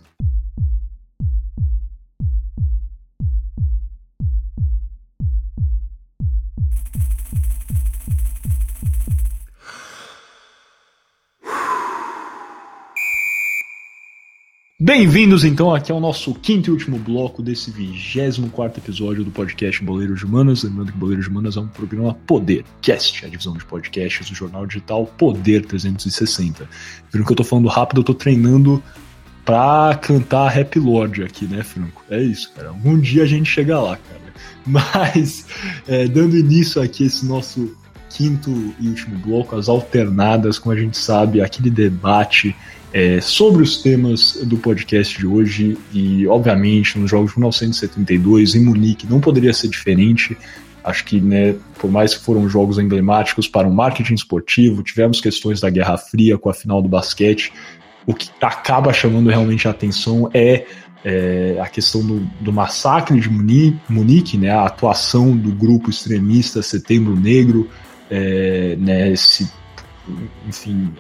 Bem-vindos 14.86 15.44
então 15.44 15.74
aqui 15.74 15.92
ao 15.92 16.00
nosso 16.00 16.32
quinto 16.36 16.70
e 16.70 16.72
último 16.72 17.00
bloco 17.00 17.42
desse 17.42 17.72
24 17.72 18.80
episódio 18.80 19.24
do 19.24 19.32
podcast 19.32 19.84
Boleiros 19.84 20.20
de 20.20 20.26
Humanas. 20.28 20.62
Lembrando 20.62 20.92
que 20.92 20.98
Boleiros 21.00 21.26
de 21.26 21.32
Humanas 21.32 21.58
é 21.58 21.60
um 21.60 21.68
programa 21.68 22.14
Podercast, 22.28 23.26
a 23.26 23.28
divisão 23.28 23.54
de 23.54 23.66
podcasts 23.66 24.30
do 24.30 24.36
jornal 24.36 24.68
digital 24.68 25.08
Poder 25.08 25.66
360. 25.66 26.70
Viram 27.12 27.26
que 27.26 27.32
eu 27.32 27.36
tô 27.36 27.44
falando 27.44 27.68
rápido, 27.68 28.02
eu 28.02 28.04
tô 28.04 28.14
treinando 28.14 28.82
pra 29.44 29.98
cantar 30.00 30.50
Rap 30.50 30.78
Lord 30.78 31.24
aqui, 31.24 31.48
né, 31.48 31.64
Franco? 31.64 32.04
É 32.08 32.22
isso, 32.22 32.54
cara. 32.54 32.72
Um 32.72 33.00
dia 33.00 33.24
a 33.24 33.28
gente 33.28 33.50
chega 33.50 33.80
lá, 33.80 33.98
cara. 33.98 34.22
Mas, 35.16 35.48
é, 35.88 36.08
dando 36.08 36.38
início 36.38 36.80
aqui 36.80 37.06
esse 37.06 37.26
nosso 37.26 37.76
quinto 38.12 38.52
e 38.80 38.88
último 38.88 39.18
bloco, 39.18 39.56
as 39.56 39.68
alternadas, 39.68 40.60
como 40.60 40.76
a 40.76 40.80
gente 40.80 40.96
sabe, 40.96 41.42
aquele 41.42 41.72
debate 41.72 42.56
é, 42.94 43.20
sobre 43.20 43.62
os 43.62 43.82
temas 43.82 44.40
do 44.44 44.58
podcast 44.58 45.18
de 45.18 45.28
hoje 45.28 45.78
e, 45.94 46.26
obviamente, 46.28 46.98
nos 46.98 47.10
Jogos 47.10 47.32
de 47.32 47.40
1972 47.40 48.56
em 48.56 48.64
Munique 48.64 49.08
não 49.08 49.20
poderia 49.20 49.54
ser 49.54 49.68
diferente. 49.68 50.38
Acho 50.84 51.04
que, 51.04 51.20
né, 51.20 51.56
por 51.80 51.90
mais 51.90 52.16
que 52.16 52.24
foram 52.24 52.48
jogos 52.48 52.78
emblemáticos 52.78 53.48
para 53.48 53.68
o 53.68 53.74
marketing 53.74 54.14
esportivo, 54.14 54.84
tivemos 54.84 55.20
questões 55.20 55.60
da 55.60 55.70
Guerra 55.70 55.98
Fria 55.98 56.38
com 56.38 56.50
a 56.50 56.54
final 56.54 56.82
do 56.82 56.88
basquete. 56.88 57.52
O 58.06 58.14
que 58.14 58.30
acaba 58.40 58.94
chamando 58.94 59.30
realmente 59.30 59.68
a 59.68 59.72
atenção 59.72 60.30
é, 60.32 60.66
é 61.04 61.58
a 61.60 61.68
questão 61.68 62.06
do, 62.06 62.20
do, 62.40 62.54
massacre 62.54 63.20
de 63.20 63.30
Munique, 63.90 64.38
né, 64.38 64.52
a 64.52 64.66
atuação 64.66 65.36
do 65.36 65.52
grupo 65.52 65.90
extremista 65.90 66.62
Setembro 66.62 67.16
Negro, 67.16 67.68
é, 68.10 68.76
né, 68.80 69.12
esse, 69.12 69.52
enfim, 70.48 70.94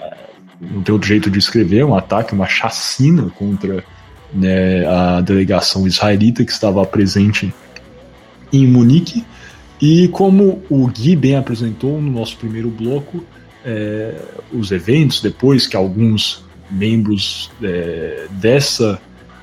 não 0.59 0.81
tem 0.81 0.93
outro 0.93 1.07
jeito 1.07 1.29
de 1.29 1.39
escrever, 1.39 1.83
um 1.85 1.95
ataque, 1.95 2.33
uma 2.33 2.47
chacina 2.47 3.29
contra 3.38 3.83
né, 4.33 4.85
a 4.85 5.21
delegação 5.21 5.88
israelita 5.88 6.43
que 6.43 6.51
estava 6.51 6.85
presente 6.85 7.53
em 8.51 8.67
Munique. 8.67 9.25
E 9.81 10.07
como 10.09 10.63
o 10.69 10.88
Gui 10.88 11.15
bem 11.15 11.35
apresentou 11.35 12.01
no 12.01 12.12
nosso 12.12 12.38
primeiro 12.38 12.69
bloco, 12.69 13.24
é, 13.63 14.15
os 14.53 14.71
eventos, 14.71 15.21
depois 15.21 15.67
que 15.67 15.75
alguns 15.75 16.45
membros 16.69 17.51
é, 17.62 18.27
dessa 18.31 19.00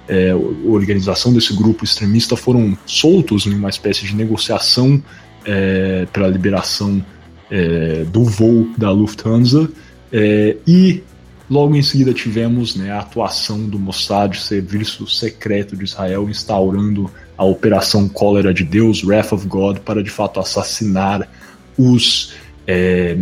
é, 0.09 0.35
organização, 0.64 1.33
desse 1.33 1.54
grupo 1.54 1.85
extremista, 1.85 2.37
foram 2.37 2.76
soltos 2.87 3.47
em 3.47 3.54
uma 3.54 3.69
espécie 3.69 4.07
de 4.07 4.14
negociação 4.14 5.02
é, 5.45 6.07
para 6.12 6.26
a 6.26 6.28
liberação 6.28 7.04
é, 7.50 8.04
do 8.04 8.25
voo 8.25 8.69
da 8.76 8.90
Lufthansa, 8.90 9.69
é, 10.12 10.57
e 10.66 11.02
logo 11.49 11.75
em 11.75 11.83
seguida 11.83 12.12
tivemos 12.12 12.76
né, 12.76 12.90
a 12.90 13.00
atuação 13.00 13.66
do 13.66 13.78
Mossad, 13.78 14.37
Serviço 14.37 15.07
Secreto 15.09 15.76
de 15.76 15.85
Israel, 15.85 16.28
instaurando 16.28 17.11
a 17.37 17.45
Operação 17.45 18.09
Cólera 18.09 18.52
de 18.52 18.64
Deus, 18.64 19.02
Wrath 19.02 19.33
of 19.33 19.47
God, 19.47 19.78
para 19.78 20.02
de 20.02 20.11
fato 20.11 20.38
assassinar 20.38 21.28
os 21.76 22.35
é, 22.66 23.19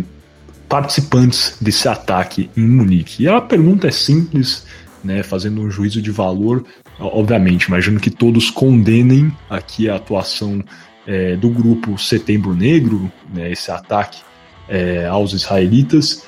participantes 0.67 1.57
desse 1.59 1.87
ataque 1.87 2.49
em 2.55 2.67
Munique. 2.67 3.23
E 3.23 3.27
a 3.27 3.41
pergunta 3.41 3.87
é 3.87 3.91
simples, 3.91 4.65
né, 5.03 5.23
fazendo 5.23 5.61
um 5.61 5.71
juízo 5.71 6.01
de 6.01 6.11
valor, 6.11 6.63
obviamente, 6.99 7.65
imagino 7.65 7.99
que 7.99 8.11
todos 8.11 8.49
condenem 8.49 9.31
aqui 9.49 9.89
a 9.89 9.95
atuação 9.95 10.63
é, 11.07 11.35
do 11.35 11.49
grupo 11.49 11.97
Setembro 11.97 12.53
Negro, 12.53 13.11
né, 13.33 13.51
esse 13.51 13.71
ataque 13.71 14.21
é, 14.69 15.05
aos 15.07 15.33
israelitas. 15.33 16.23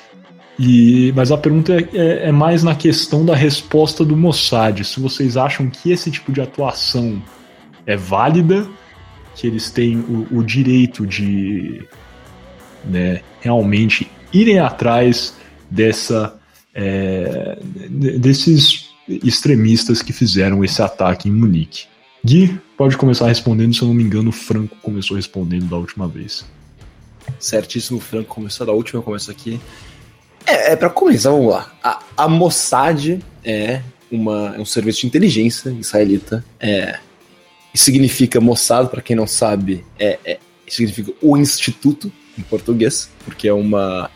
E, 0.58 1.12
mas 1.16 1.32
a 1.32 1.38
pergunta 1.38 1.74
é, 1.74 1.88
é, 1.92 2.28
é, 2.28 2.32
mais 2.32 2.62
na 2.62 2.74
questão 2.74 3.24
da 3.24 3.34
resposta 3.34 4.04
do 4.04 4.16
Mossad. 4.16 4.84
Se 4.84 5.00
vocês 5.00 5.36
acham 5.36 5.68
que 5.68 5.90
esse 5.90 6.10
tipo 6.10 6.32
de 6.32 6.40
atuação 6.40 7.20
é 7.86 7.96
válida, 7.96 8.66
que 9.34 9.46
eles 9.46 9.70
têm 9.70 9.98
o, 9.98 10.28
o 10.30 10.44
direito 10.44 11.06
de 11.06 11.82
né, 12.84 13.20
realmente 13.40 14.08
irem 14.32 14.60
atrás 14.60 15.36
dessa 15.70 16.38
é, 16.72 17.58
desses 18.18 18.90
extremistas 19.08 20.02
que 20.02 20.12
fizeram 20.12 20.64
esse 20.64 20.80
ataque 20.80 21.28
em 21.28 21.32
Munique. 21.32 21.86
Gui, 22.24 22.58
pode 22.76 22.96
começar 22.96 23.26
respondendo, 23.26 23.74
se 23.74 23.82
eu 23.82 23.88
não 23.88 23.94
me 23.94 24.02
engano, 24.02 24.30
o 24.30 24.32
Franco 24.32 24.76
começou 24.76 25.16
respondendo 25.16 25.66
da 25.66 25.76
última 25.76 26.08
vez. 26.08 26.44
Certíssimo, 27.38 28.00
Franco 28.00 28.34
começou 28.34 28.66
da 28.66 28.72
última, 28.72 29.00
eu 29.00 29.02
começo 29.02 29.30
aqui. 29.30 29.60
É, 30.46 30.72
é 30.72 30.76
para 30.76 30.90
começar, 30.90 31.30
vamos 31.30 31.52
lá. 31.52 31.72
A, 31.82 32.00
a 32.16 32.28
Mossad 32.28 33.18
é, 33.44 33.80
uma, 34.10 34.54
é 34.56 34.60
um 34.60 34.64
serviço 34.64 35.00
de 35.00 35.06
inteligência 35.06 35.70
israelita. 35.70 36.44
É, 36.60 36.98
significa 37.74 38.40
Mossad, 38.40 38.88
para 38.88 39.02
quem 39.02 39.16
não 39.16 39.26
sabe, 39.26 39.84
é, 39.98 40.18
é, 40.24 40.38
significa 40.68 41.12
o 41.20 41.36
Instituto 41.36 42.12
em 42.38 42.42
português, 42.42 43.10
porque 43.24 43.48
é 43.48 43.52
uma. 43.52 44.10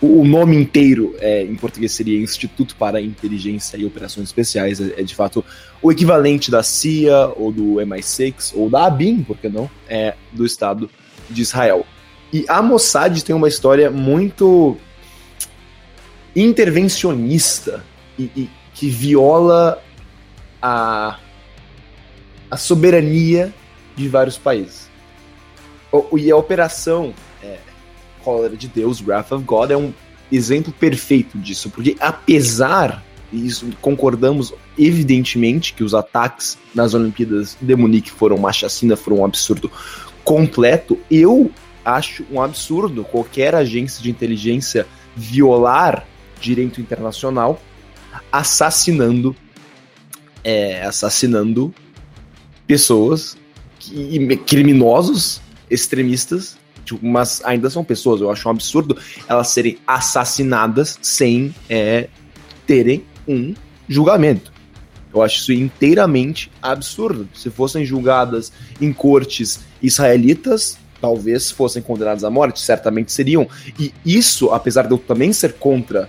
O 0.00 0.24
nome 0.24 0.56
inteiro 0.56 1.14
é, 1.20 1.44
em 1.44 1.54
português 1.54 1.92
seria 1.92 2.20
Instituto 2.20 2.74
para 2.74 3.00
Inteligência 3.00 3.76
e 3.76 3.84
Operações 3.84 4.26
Especiais. 4.26 4.80
É, 4.80 5.00
é 5.00 5.02
de 5.04 5.14
fato 5.14 5.44
o 5.80 5.92
equivalente 5.92 6.50
da 6.50 6.60
CIA 6.62 7.28
ou 7.36 7.52
do 7.52 7.74
MI6 7.74 8.52
ou 8.56 8.68
da 8.68 8.86
ABIN, 8.86 9.22
por 9.22 9.38
que 9.38 9.48
não? 9.48 9.70
É 9.88 10.14
do 10.32 10.44
Estado 10.44 10.90
de 11.30 11.42
Israel. 11.42 11.86
E 12.32 12.44
a 12.48 12.60
Mossad 12.60 13.22
tem 13.22 13.36
uma 13.36 13.46
história 13.46 13.92
muito 13.92 14.76
intervencionista 16.34 17.84
e, 18.18 18.24
e 18.36 18.50
que 18.74 18.88
viola 18.88 19.82
a, 20.60 21.18
a 22.50 22.56
soberania 22.56 23.52
de 23.94 24.08
vários 24.08 24.38
países. 24.38 24.90
O, 25.90 26.16
e 26.16 26.30
a 26.30 26.36
operação 26.36 27.12
é, 27.42 27.58
Cólera 28.24 28.56
de 28.56 28.68
Deus, 28.68 29.00
Wrath 29.00 29.32
of 29.32 29.44
God, 29.44 29.70
é 29.70 29.76
um 29.76 29.92
exemplo 30.30 30.72
perfeito 30.72 31.36
disso, 31.38 31.68
porque 31.68 31.96
apesar, 32.00 33.04
e 33.30 33.46
isso 33.46 33.68
concordamos 33.82 34.54
evidentemente, 34.78 35.74
que 35.74 35.84
os 35.84 35.94
ataques 35.94 36.58
nas 36.74 36.94
Olimpíadas 36.94 37.56
de 37.60 37.76
Munique 37.76 38.10
foram 38.10 38.36
uma 38.36 38.52
chacina, 38.52 38.96
foram 38.96 39.18
um 39.18 39.24
absurdo 39.24 39.70
completo, 40.24 40.98
eu 41.10 41.50
acho 41.84 42.24
um 42.30 42.40
absurdo 42.40 43.04
qualquer 43.04 43.54
agência 43.54 44.02
de 44.02 44.10
inteligência 44.10 44.86
violar 45.16 46.06
direito 46.42 46.80
internacional 46.80 47.60
assassinando 48.30 49.34
é, 50.44 50.82
assassinando 50.82 51.72
pessoas 52.66 53.36
que, 53.78 54.36
criminosos 54.38 55.40
extremistas 55.70 56.58
tipo, 56.84 57.04
mas 57.06 57.40
ainda 57.44 57.70
são 57.70 57.84
pessoas 57.84 58.20
eu 58.20 58.30
acho 58.30 58.48
um 58.48 58.50
absurdo 58.50 58.98
elas 59.28 59.48
serem 59.48 59.78
assassinadas 59.86 60.98
sem 61.00 61.54
é, 61.70 62.08
terem 62.66 63.04
um 63.26 63.54
julgamento 63.88 64.52
eu 65.14 65.22
acho 65.22 65.38
isso 65.38 65.52
inteiramente 65.52 66.50
absurdo 66.60 67.28
se 67.34 67.50
fossem 67.50 67.84
julgadas 67.84 68.52
em 68.80 68.92
cortes 68.92 69.60
israelitas 69.80 70.76
talvez 71.02 71.50
fossem 71.50 71.82
condenados 71.82 72.22
à 72.22 72.30
morte, 72.30 72.60
certamente 72.60 73.10
seriam. 73.10 73.48
E 73.78 73.92
isso, 74.06 74.50
apesar 74.50 74.86
de 74.86 74.92
eu 74.92 74.98
também 74.98 75.32
ser 75.32 75.54
contra 75.54 76.08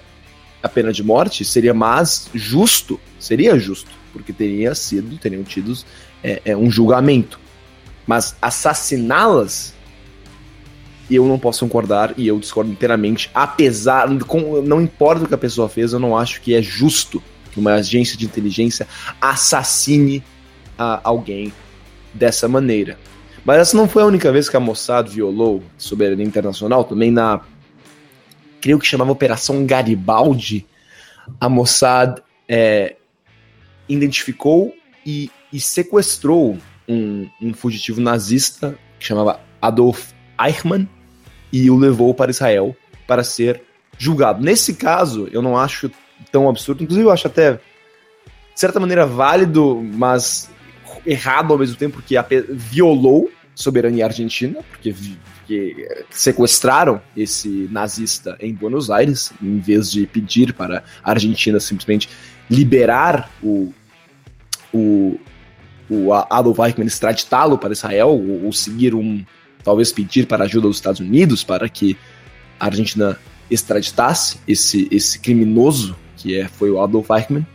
a 0.64 0.70
pena 0.70 0.94
de 0.94 1.04
morte, 1.04 1.44
seria 1.44 1.74
mais 1.74 2.30
justo, 2.34 3.00
seria 3.20 3.60
justo, 3.60 3.92
porque 4.14 4.32
teria 4.32 4.74
sido, 4.74 5.18
teriam 5.18 5.44
tido 5.44 5.78
é, 6.24 6.42
é, 6.46 6.58
um 6.58 6.72
julgamento. 6.72 7.40
Mas 8.08 8.36
assassiná-las, 8.42 9.74
eu 11.12 11.26
não 11.28 11.38
posso 11.38 11.66
concordar 11.66 12.14
e 12.18 12.28
eu 12.28 12.40
discordo 12.40 12.72
inteiramente, 12.72 13.30
apesar, 13.34 14.08
com, 14.26 14.62
não 14.62 14.82
importa 14.82 15.26
o 15.26 15.28
que 15.28 15.36
a 15.36 15.38
pessoa 15.38 15.68
fez, 15.68 15.92
eu 15.92 16.00
não 16.00 16.18
acho 16.18 16.42
que 16.42 16.56
é 16.56 16.62
justo 16.62 17.22
que 17.52 17.60
uma 17.60 17.74
agência 17.74 18.18
de 18.18 18.26
inteligência 18.26 18.88
assassine 19.22 20.24
alguém 21.04 21.54
dessa 22.14 22.48
maneira. 22.48 22.98
Mas 23.46 23.60
essa 23.60 23.78
não 23.78 23.88
foi 23.88 24.04
a 24.04 24.06
única 24.06 24.32
vez 24.32 24.48
que 24.48 24.56
a 24.56 24.60
Mossad 24.60 25.10
violou 25.10 25.62
soberania 25.78 26.26
internacional. 26.26 26.84
Também 26.84 27.12
na. 27.12 27.42
Creio 28.64 28.80
que 28.80 28.88
chamava 28.88 29.12
Operação 29.12 29.66
Garibaldi. 29.66 30.66
A 31.38 31.50
Mossad 31.50 32.22
é, 32.48 32.96
identificou 33.90 34.74
e, 35.06 35.30
e 35.52 35.60
sequestrou 35.60 36.58
um, 36.88 37.30
um, 37.42 37.54
fugitivo 37.54 38.00
nazista 38.00 38.80
que 38.98 39.06
chamava 39.06 39.42
Adolf 39.62 40.14
Eichmann 40.42 40.88
e 41.52 41.70
o 41.70 41.76
levou 41.76 42.14
para 42.14 42.32
Israel 42.32 42.74
para 43.06 43.22
ser 43.22 43.62
julgado. 43.98 44.42
Nesse 44.42 44.76
caso, 44.76 45.28
eu 45.34 45.42
não 45.42 45.58
acho 45.58 45.92
tão 46.32 46.48
absurdo. 46.48 46.84
Inclusive, 46.84 47.06
eu 47.06 47.12
acho 47.12 47.28
até, 47.28 47.56
de 47.56 47.60
certa 48.56 48.80
maneira, 48.80 49.06
válido, 49.06 49.84
mas 49.94 50.50
errado 51.06 51.52
ao 51.52 51.60
mesmo 51.60 51.76
tempo, 51.76 51.96
porque 51.96 52.16
violou 52.50 53.30
soberania 53.56 54.06
argentina, 54.06 54.60
porque, 54.70 54.96
porque, 55.38 56.06
sequestraram 56.10 57.02
esse 57.16 57.68
nazista 57.72 58.36
em 58.40 58.54
Buenos 58.54 58.90
Aires, 58.90 59.32
em 59.42 59.60
vez 59.60 59.92
de 59.92 60.08
pedir 60.08 60.54
para 60.54 60.84
a 61.04 61.12
Argentina 61.12 61.60
simplesmente 61.60 62.10
liberar 62.50 63.32
o, 63.42 63.74
o, 64.74 65.20
o 65.90 66.14
Adolf 66.14 66.60
Eichmann, 66.60 66.88
extraditá-lo 66.88 67.58
para 67.58 67.74
Israel, 67.74 68.10
ou, 68.10 68.46
ou 68.46 68.54
seguir 68.54 68.96
um, 68.96 69.24
talvez 69.64 69.92
pedir 69.92 70.28
para 70.28 70.46
ajuda 70.46 70.68
dos 70.68 70.78
Estados 70.78 71.00
Unidos 71.00 71.44
para 71.44 71.70
que 71.70 71.98
a 72.60 72.66
Argentina 72.66 73.18
extraditasse 73.50 74.40
esse, 74.48 74.88
esse 74.92 75.20
criminoso 75.20 75.96
que 76.18 76.40
é, 76.40 76.48
foi 76.48 76.72
o 76.72 76.82
Adolf 76.82 77.10
Eichmann. 77.10 77.46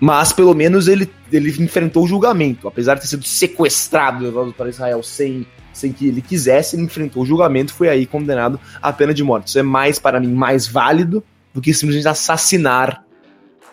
Mas 0.00 0.32
pelo 0.32 0.54
menos 0.54 0.88
ele, 0.88 1.10
ele 1.32 1.50
enfrentou 1.62 2.04
o 2.04 2.06
julgamento. 2.06 2.68
Apesar 2.68 2.94
de 2.94 3.02
ter 3.02 3.08
sido 3.08 3.24
sequestrado 3.24 4.24
levado 4.24 4.52
para 4.52 4.68
Israel 4.68 5.02
sem 5.02 5.46
sem 5.78 5.92
que 5.92 6.08
ele 6.08 6.20
quisesse, 6.20 6.74
ele 6.74 6.82
enfrentou 6.82 7.22
o 7.22 7.26
julgamento, 7.26 7.72
foi 7.72 7.88
aí 7.88 8.04
condenado 8.04 8.58
à 8.82 8.92
pena 8.92 9.14
de 9.14 9.22
morte. 9.22 9.48
Isso 9.48 9.58
é 9.60 9.62
mais, 9.62 9.98
para 9.98 10.18
mim, 10.18 10.32
mais 10.32 10.66
válido 10.66 11.22
do 11.54 11.60
que 11.60 11.72
simplesmente 11.72 12.08
assassinar 12.08 13.04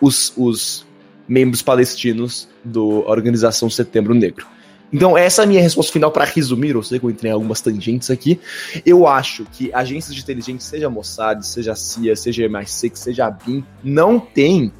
os, 0.00 0.32
os 0.36 0.86
membros 1.28 1.62
palestinos 1.62 2.48
da 2.64 2.80
organização 2.80 3.68
Setembro 3.68 4.14
Negro. 4.14 4.46
Então, 4.92 5.18
essa 5.18 5.42
é 5.42 5.44
a 5.44 5.48
minha 5.48 5.60
resposta 5.60 5.92
final 5.92 6.12
para 6.12 6.24
resumir. 6.24 6.70
Eu 6.70 6.82
sei 6.82 7.00
que 7.00 7.04
eu 7.04 7.10
entrei 7.10 7.30
em 7.30 7.34
algumas 7.34 7.60
tangentes 7.60 8.08
aqui. 8.08 8.38
Eu 8.84 9.06
acho 9.06 9.44
que 9.44 9.72
agências 9.74 10.14
de 10.14 10.22
inteligência, 10.22 10.70
seja 10.70 10.88
Mossad, 10.88 11.44
seja 11.44 11.74
CIA, 11.74 12.14
seja 12.14 12.48
MI6, 12.48 12.94
seja 12.94 13.26
a 13.26 13.30
BIM, 13.30 13.64
não 13.82 14.20
tem, 14.20 14.72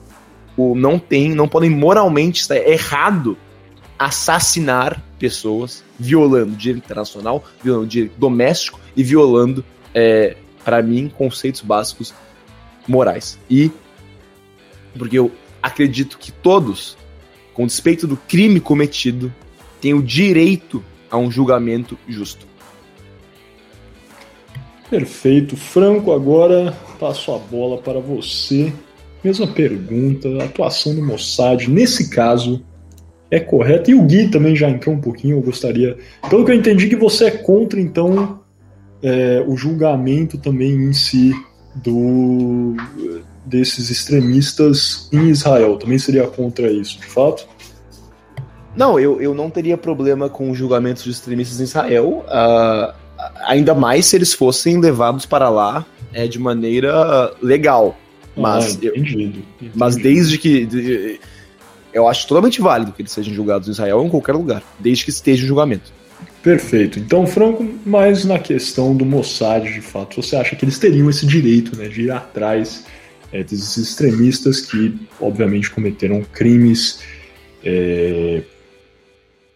o, 0.56 0.75
não 0.75 0.98
tem, 0.98 1.34
não 1.34 1.48
podem 1.48 1.70
moralmente 1.70 2.40
estar 2.40 2.56
errado 2.56 3.36
assassinar 3.98 5.02
pessoas, 5.18 5.82
violando 5.98 6.54
direito 6.54 6.84
internacional, 6.84 7.44
violando 7.62 7.86
direito 7.86 8.14
doméstico 8.18 8.78
e 8.94 9.02
violando, 9.02 9.64
é, 9.94 10.36
para 10.64 10.82
mim, 10.82 11.10
conceitos 11.16 11.62
básicos 11.62 12.14
morais. 12.86 13.38
E 13.48 13.70
porque 14.98 15.18
eu 15.18 15.30
acredito 15.62 16.18
que 16.18 16.30
todos, 16.30 16.96
com 17.54 17.66
despeito 17.66 18.06
do 18.06 18.16
crime 18.16 18.60
cometido, 18.60 19.32
têm 19.80 19.94
o 19.94 20.02
direito 20.02 20.84
a 21.10 21.16
um 21.16 21.30
julgamento 21.30 21.98
justo. 22.08 22.46
Perfeito. 24.90 25.56
Franco, 25.56 26.12
agora 26.12 26.76
passo 26.98 27.32
a 27.32 27.38
bola 27.38 27.78
para 27.78 27.98
você. 27.98 28.72
Mesma 29.25 29.46
pergunta, 29.46 30.28
atuação 30.42 30.94
do 30.94 31.02
Mossad, 31.04 31.68
nesse 31.68 32.11
caso, 32.11 32.64
é 33.30 33.40
correta? 33.40 33.90
E 33.90 33.94
o 33.94 34.02
Gui 34.02 34.28
também 34.28 34.54
já 34.54 34.68
entrou 34.68 34.94
um 34.94 35.00
pouquinho, 35.00 35.37
eu 35.37 35.42
gostaria. 35.42 35.96
Pelo 36.28 36.44
que 36.44 36.52
eu 36.52 36.56
entendi, 36.56 36.88
que 36.88 36.96
você 36.96 37.26
é 37.26 37.30
contra, 37.30 37.80
então, 37.80 38.40
é, 39.02 39.44
o 39.46 39.56
julgamento 39.56 40.38
também 40.38 40.73
em 40.73 40.92
si 40.92 41.32
do 41.75 42.75
desses 43.44 43.90
extremistas 43.90 45.08
em 45.12 45.28
Israel. 45.28 45.76
Também 45.76 45.99
seria 45.99 46.26
contra 46.26 46.70
isso, 46.70 46.99
de 46.99 47.06
fato? 47.06 47.46
Não, 48.76 48.99
eu, 48.99 49.20
eu 49.23 49.35
não 49.35 49.49
teria 49.49 49.78
problema 49.78 50.28
com 50.28 50.52
julgamentos 50.52 51.04
de 51.04 51.11
extremistas 51.11 51.61
em 51.61 51.64
Israel, 51.64 52.25
uh, 52.26 52.92
ainda 53.46 53.75
mais 53.75 54.06
se 54.06 54.16
eles 54.16 54.35
fossem 54.35 54.78
levados 54.78 55.25
para 55.25 55.49
lá 55.49 55.87
é, 56.12 56.26
de 56.26 56.38
maneira 56.38 57.32
legal. 57.40 57.96
Mas, 58.36 58.66
ah, 58.66 58.86
entendido, 58.86 59.22
entendido. 59.22 59.44
mas 59.74 59.96
desde 59.96 60.38
que. 60.38 60.66
De, 60.66 61.20
eu 61.92 62.06
acho 62.06 62.26
totalmente 62.28 62.60
válido 62.60 62.92
que 62.92 63.00
eles 63.00 63.12
sejam 63.12 63.32
julgados 63.32 63.68
em 63.68 63.70
Israel 63.70 63.98
ou 63.98 64.06
em 64.06 64.10
qualquer 64.10 64.32
lugar, 64.32 64.62
desde 64.78 65.04
que 65.04 65.10
esteja 65.10 65.44
em 65.44 65.46
julgamento. 65.46 65.90
Perfeito. 66.42 66.98
Então, 66.98 67.26
Franco, 67.26 67.66
mais 67.84 68.24
na 68.24 68.38
questão 68.38 68.94
do 68.94 69.04
Mossad, 69.04 69.64
de 69.64 69.80
fato, 69.80 70.22
você 70.22 70.36
acha 70.36 70.54
que 70.54 70.64
eles 70.64 70.78
teriam 70.78 71.08
esse 71.08 71.26
direito 71.26 71.76
né, 71.76 71.88
de 71.88 72.02
ir 72.02 72.10
atrás 72.10 72.84
é, 73.32 73.42
desses 73.42 73.76
extremistas 73.76 74.60
que, 74.60 74.94
obviamente, 75.20 75.70
cometeram 75.70 76.22
crimes 76.32 77.00
é, 77.64 78.42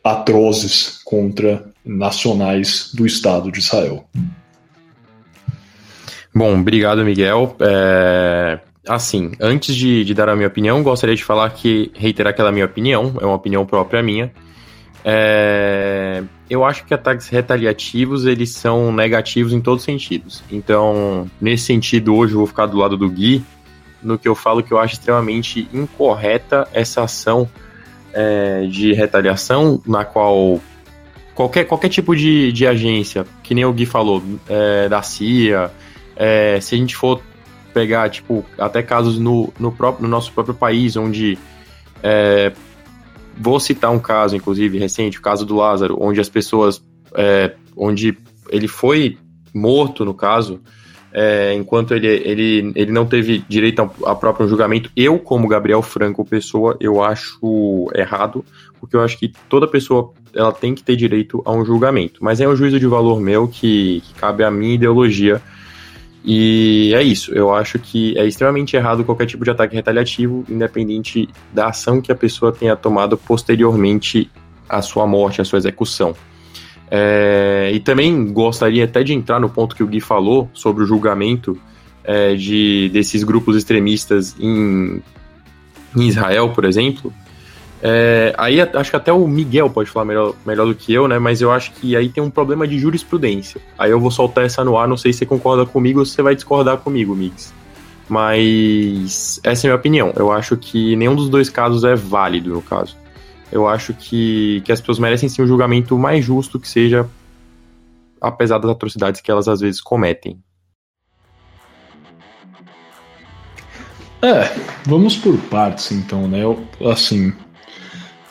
atrozes 0.02 1.00
contra 1.04 1.64
nacionais 1.84 2.90
do 2.92 3.06
Estado 3.06 3.52
de 3.52 3.60
Israel? 3.60 4.04
Bom, 6.34 6.58
obrigado, 6.58 7.04
Miguel. 7.04 7.56
É, 7.60 8.58
assim, 8.94 9.32
antes 9.40 9.74
de, 9.74 10.04
de, 10.04 10.14
dar 10.14 10.28
a 10.28 10.34
minha 10.34 10.48
opinião, 10.48 10.82
gostaria 10.82 11.14
de 11.14 11.22
falar 11.22 11.48
que, 11.50 11.92
reiterar 11.94 12.32
aquela 12.32 12.50
minha 12.50 12.64
opinião, 12.64 13.14
é 13.20 13.24
uma 13.24 13.36
opinião 13.36 13.64
própria 13.64 14.02
minha. 14.02 14.32
É, 15.04 16.22
eu 16.48 16.64
acho 16.64 16.84
que 16.84 16.92
ataques 16.92 17.28
retaliativos 17.28 18.26
eles 18.26 18.50
são 18.50 18.92
negativos 18.92 19.52
em 19.52 19.60
todos 19.60 19.82
os 19.82 19.86
sentidos. 19.86 20.42
Então, 20.50 21.30
nesse 21.40 21.64
sentido, 21.64 22.14
hoje 22.16 22.34
eu 22.34 22.38
vou 22.38 22.46
ficar 22.46 22.66
do 22.66 22.76
lado 22.76 22.96
do 22.96 23.08
Gui, 23.08 23.44
no 24.02 24.18
que 24.18 24.26
eu 24.26 24.34
falo 24.34 24.62
que 24.62 24.72
eu 24.72 24.78
acho 24.78 24.94
extremamente 24.94 25.68
incorreta 25.72 26.66
essa 26.72 27.04
ação 27.04 27.48
é, 28.12 28.66
de 28.66 28.92
retaliação, 28.92 29.80
na 29.86 30.04
qual 30.04 30.60
qualquer, 31.32 31.64
qualquer 31.64 31.90
tipo 31.90 32.16
de, 32.16 32.50
de 32.50 32.66
agência, 32.66 33.24
que 33.42 33.54
nem 33.54 33.64
o 33.64 33.72
Gui 33.72 33.86
falou, 33.86 34.20
é, 34.48 34.88
da 34.88 35.00
CIA, 35.00 35.70
é, 36.16 36.60
se 36.60 36.74
a 36.74 36.78
gente 36.78 36.96
for 36.96 37.22
pegar, 37.72 38.08
tipo, 38.10 38.44
até 38.58 38.82
casos 38.82 39.18
no, 39.18 39.52
no, 39.58 39.72
próprio, 39.72 40.02
no 40.02 40.08
nosso 40.08 40.32
próprio 40.32 40.54
país, 40.54 40.96
onde 40.96 41.38
é, 42.02 42.52
Vou 43.42 43.58
citar 43.58 43.90
um 43.90 43.98
caso, 43.98 44.36
inclusive, 44.36 44.78
recente, 44.78 45.18
o 45.18 45.22
caso 45.22 45.46
do 45.46 45.56
Lázaro, 45.56 45.96
onde 45.98 46.20
as 46.20 46.28
pessoas. 46.28 46.82
É, 47.14 47.54
onde 47.74 48.16
ele 48.50 48.68
foi 48.68 49.16
morto, 49.54 50.04
no 50.04 50.12
caso, 50.12 50.60
é, 51.10 51.54
enquanto 51.54 51.94
ele, 51.94 52.06
ele, 52.06 52.72
ele 52.76 52.92
não 52.92 53.06
teve 53.06 53.42
direito 53.48 53.80
a, 53.80 54.10
a 54.10 54.14
próprio 54.14 54.46
julgamento. 54.46 54.90
Eu, 54.94 55.18
como 55.18 55.48
Gabriel 55.48 55.80
Franco, 55.80 56.22
pessoa, 56.22 56.76
eu 56.78 57.02
acho 57.02 57.90
errado, 57.94 58.44
porque 58.78 58.94
eu 58.94 59.00
acho 59.00 59.18
que 59.18 59.32
toda 59.48 59.66
pessoa 59.66 60.12
ela 60.34 60.52
tem 60.52 60.74
que 60.74 60.82
ter 60.82 60.94
direito 60.94 61.42
a 61.46 61.50
um 61.50 61.64
julgamento. 61.64 62.22
Mas 62.22 62.42
é 62.42 62.46
um 62.46 62.54
juízo 62.54 62.78
de 62.78 62.86
valor 62.86 63.20
meu 63.20 63.48
que, 63.48 64.02
que 64.02 64.14
cabe 64.14 64.44
à 64.44 64.50
minha 64.50 64.74
ideologia 64.74 65.40
e 66.24 66.92
é 66.94 67.02
isso, 67.02 67.32
eu 67.32 67.54
acho 67.54 67.78
que 67.78 68.16
é 68.18 68.26
extremamente 68.26 68.76
errado 68.76 69.04
qualquer 69.04 69.26
tipo 69.26 69.42
de 69.42 69.50
ataque 69.50 69.74
retaliativo, 69.74 70.44
independente 70.48 71.28
da 71.52 71.68
ação 71.68 72.00
que 72.00 72.12
a 72.12 72.14
pessoa 72.14 72.52
tenha 72.52 72.76
tomado 72.76 73.16
posteriormente 73.16 74.30
à 74.68 74.82
sua 74.82 75.06
morte, 75.06 75.40
à 75.40 75.44
sua 75.44 75.58
execução. 75.58 76.14
É, 76.90 77.70
e 77.72 77.80
também 77.80 78.32
gostaria 78.32 78.84
até 78.84 79.02
de 79.02 79.14
entrar 79.14 79.40
no 79.40 79.48
ponto 79.48 79.76
que 79.76 79.82
o 79.82 79.86
Gui 79.86 80.00
falou 80.00 80.50
sobre 80.52 80.82
o 80.82 80.86
julgamento 80.86 81.56
é, 82.02 82.34
de, 82.34 82.90
desses 82.92 83.22
grupos 83.22 83.56
extremistas 83.56 84.34
em, 84.38 85.00
em 85.96 86.02
Israel, 86.08 86.50
por 86.50 86.64
exemplo, 86.64 87.12
é, 87.82 88.34
aí 88.36 88.60
acho 88.60 88.90
que 88.90 88.96
até 88.96 89.12
o 89.12 89.26
Miguel 89.26 89.70
pode 89.70 89.88
falar 89.90 90.04
melhor, 90.04 90.34
melhor 90.44 90.66
do 90.66 90.74
que 90.74 90.92
eu, 90.92 91.08
né? 91.08 91.18
Mas 91.18 91.40
eu 91.40 91.50
acho 91.50 91.72
que 91.72 91.96
aí 91.96 92.08
tem 92.10 92.22
um 92.22 92.30
problema 92.30 92.68
de 92.68 92.78
jurisprudência. 92.78 93.60
Aí 93.78 93.90
eu 93.90 93.98
vou 93.98 94.10
soltar 94.10 94.44
essa 94.44 94.62
no 94.64 94.76
ar, 94.76 94.86
não 94.86 94.96
sei 94.96 95.12
se 95.12 95.20
você 95.20 95.26
concorda 95.26 95.64
comigo 95.64 96.00
ou 96.00 96.04
se 96.04 96.12
você 96.12 96.22
vai 96.22 96.34
discordar 96.34 96.76
comigo, 96.78 97.14
Mix. 97.14 97.54
Mas 98.08 99.40
essa 99.42 99.66
é 99.66 99.68
a 99.68 99.70
minha 99.70 99.78
opinião. 99.78 100.12
Eu 100.16 100.30
acho 100.30 100.56
que 100.56 100.94
nenhum 100.96 101.14
dos 101.14 101.30
dois 101.30 101.48
casos 101.48 101.84
é 101.84 101.94
válido, 101.94 102.50
no 102.50 102.60
caso. 102.60 102.96
Eu 103.50 103.66
acho 103.66 103.94
que, 103.94 104.60
que 104.64 104.72
as 104.72 104.80
pessoas 104.80 104.98
merecem 104.98 105.28
sim 105.28 105.42
um 105.42 105.46
julgamento 105.46 105.96
mais 105.98 106.24
justo 106.24 106.60
que 106.60 106.68
seja, 106.68 107.08
apesar 108.20 108.58
das 108.58 108.70
atrocidades 108.70 109.20
que 109.20 109.30
elas 109.30 109.48
às 109.48 109.60
vezes 109.60 109.80
cometem. 109.80 110.38
É, 114.22 114.54
vamos 114.84 115.16
por 115.16 115.36
partes 115.44 115.92
então, 115.92 116.28
né? 116.28 116.44
Eu, 116.44 116.62
assim, 116.84 117.32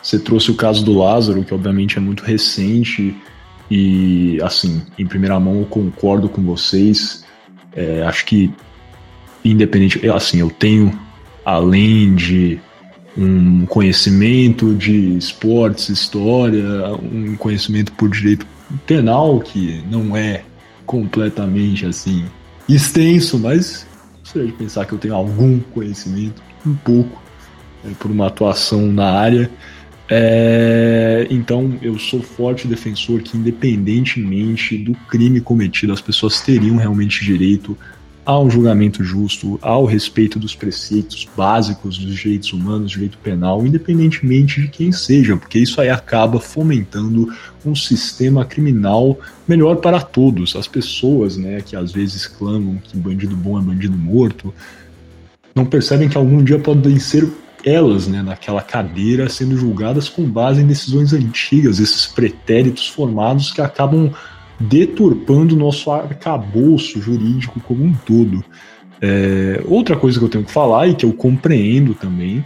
você 0.09 0.17
trouxe 0.17 0.49
o 0.49 0.55
caso 0.55 0.83
do 0.83 0.97
Lázaro, 0.97 1.43
que 1.43 1.53
obviamente 1.53 1.97
é 1.97 2.01
muito 2.01 2.23
recente, 2.23 3.15
e 3.69 4.41
assim, 4.41 4.81
em 4.97 5.05
primeira 5.05 5.39
mão 5.39 5.59
eu 5.59 5.65
concordo 5.65 6.27
com 6.27 6.41
vocês. 6.41 7.23
É, 7.75 8.01
acho 8.01 8.25
que, 8.25 8.51
independente, 9.45 10.09
assim, 10.09 10.39
eu 10.39 10.49
tenho, 10.49 10.99
além 11.45 12.15
de 12.15 12.59
um 13.15 13.67
conhecimento 13.67 14.73
de 14.73 15.15
esportes, 15.15 15.89
história, 15.89 16.65
um 16.95 17.35
conhecimento 17.35 17.91
por 17.91 18.09
direito 18.09 18.47
penal, 18.87 19.39
que 19.39 19.83
não 19.91 20.17
é 20.17 20.43
completamente 20.87 21.85
assim 21.85 22.25
extenso, 22.67 23.37
mas 23.37 23.85
gostaria 24.23 24.47
de 24.47 24.53
pensar 24.53 24.85
que 24.87 24.93
eu 24.93 24.97
tenho 24.97 25.13
algum 25.13 25.59
conhecimento, 25.59 26.41
um 26.65 26.73
pouco, 26.73 27.21
é, 27.85 27.89
por 27.99 28.09
uma 28.09 28.25
atuação 28.25 28.91
na 28.91 29.11
área. 29.11 29.51
É, 30.09 31.27
então, 31.29 31.77
eu 31.81 31.99
sou 31.99 32.21
forte 32.21 32.67
defensor 32.67 33.21
que, 33.21 33.37
independentemente 33.37 34.77
do 34.77 34.93
crime 35.07 35.39
cometido, 35.39 35.93
as 35.93 36.01
pessoas 36.01 36.41
teriam 36.41 36.77
realmente 36.77 37.23
direito 37.23 37.77
ao 38.25 38.49
julgamento 38.49 39.03
justo, 39.03 39.57
ao 39.61 39.85
respeito 39.85 40.37
dos 40.37 40.55
preceitos 40.55 41.27
básicos 41.35 41.97
dos 41.97 42.15
direitos 42.15 42.53
humanos, 42.53 42.91
direito 42.91 43.17
penal, 43.19 43.65
independentemente 43.65 44.61
de 44.61 44.67
quem 44.67 44.91
seja, 44.91 45.35
porque 45.35 45.57
isso 45.57 45.81
aí 45.81 45.89
acaba 45.89 46.39
fomentando 46.39 47.27
um 47.65 47.73
sistema 47.73 48.45
criminal 48.45 49.17
melhor 49.47 49.77
para 49.77 49.99
todos. 49.99 50.55
As 50.55 50.67
pessoas, 50.67 51.37
né, 51.37 51.61
que 51.61 51.75
às 51.75 51.91
vezes 51.91 52.27
clamam 52.27 52.77
que 52.83 52.95
bandido 52.97 53.35
bom 53.35 53.57
é 53.57 53.61
bandido 53.63 53.97
morto, 53.97 54.53
não 55.55 55.65
percebem 55.65 56.07
que 56.07 56.17
algum 56.17 56.43
dia 56.43 56.59
podem 56.59 56.99
ser 56.99 57.27
elas, 57.69 58.07
né, 58.07 58.21
naquela 58.21 58.61
cadeira, 58.61 59.29
sendo 59.29 59.57
julgadas 59.57 60.09
com 60.09 60.23
base 60.23 60.61
em 60.61 60.67
decisões 60.67 61.13
antigas, 61.13 61.79
esses 61.79 62.05
pretéritos 62.07 62.87
formados 62.87 63.51
que 63.51 63.61
acabam 63.61 64.11
deturpando 64.59 65.55
o 65.55 65.57
nosso 65.57 65.91
arcabouço 65.91 67.01
jurídico 67.01 67.59
como 67.61 67.83
um 67.83 67.93
todo. 67.93 68.43
É, 69.01 69.63
outra 69.65 69.95
coisa 69.95 70.19
que 70.19 70.25
eu 70.25 70.29
tenho 70.29 70.43
que 70.43 70.51
falar 70.51 70.87
e 70.87 70.95
que 70.95 71.05
eu 71.05 71.13
compreendo 71.13 71.93
também, 71.93 72.43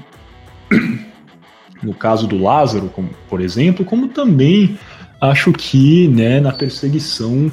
no 1.82 1.94
caso 1.94 2.28
do 2.28 2.38
Lázaro, 2.38 2.90
como, 2.90 3.10
por 3.28 3.42
exemplo, 3.42 3.84
como 3.84 4.10
também 4.10 4.78
acho 5.20 5.52
que 5.52 6.08
né, 6.08 6.40
na 6.40 6.52
perseguição 6.52 7.52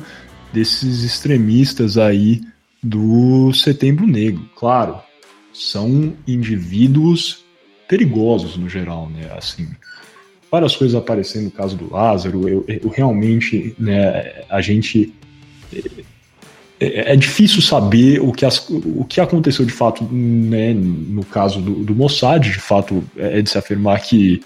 desses 0.52 1.02
extremistas 1.04 1.96
aí 1.96 2.42
do 2.83 3.52
Setembro 3.54 4.06
Negro. 4.06 4.42
Claro, 4.56 5.00
são 5.52 6.14
indivíduos 6.26 7.44
perigosos 7.90 8.57
no 8.57 8.68
geral, 8.68 9.11
né? 9.11 9.29
Assim, 9.37 9.66
várias 10.48 10.76
coisas 10.76 10.94
aparecendo 10.94 11.46
no 11.46 11.50
caso 11.50 11.76
do 11.76 11.92
Lázaro, 11.92 12.48
eu, 12.48 12.64
eu 12.68 12.88
realmente, 12.88 13.74
né, 13.76 14.44
a 14.48 14.61
gente 14.61 15.12
é, 16.79 17.12
é, 17.12 17.16
difícil 17.16 17.61
saber 17.61 18.20
o 18.20 18.33
que, 18.33 18.46
as, 18.46 18.64
o 18.70 19.05
que 19.05 19.20
aconteceu 19.20 19.66
de 19.66 19.72
fato 19.72 20.05
né, 20.05 20.72
no 20.72 21.24
caso 21.24 21.61
do, 21.61 21.85
do 21.85 21.92
Mossad. 21.92 22.48
De 22.48 22.61
fato, 22.61 23.03
é 23.16 23.42
de 23.42 23.50
se 23.50 23.59
afirmar 23.59 24.00
que 24.00 24.40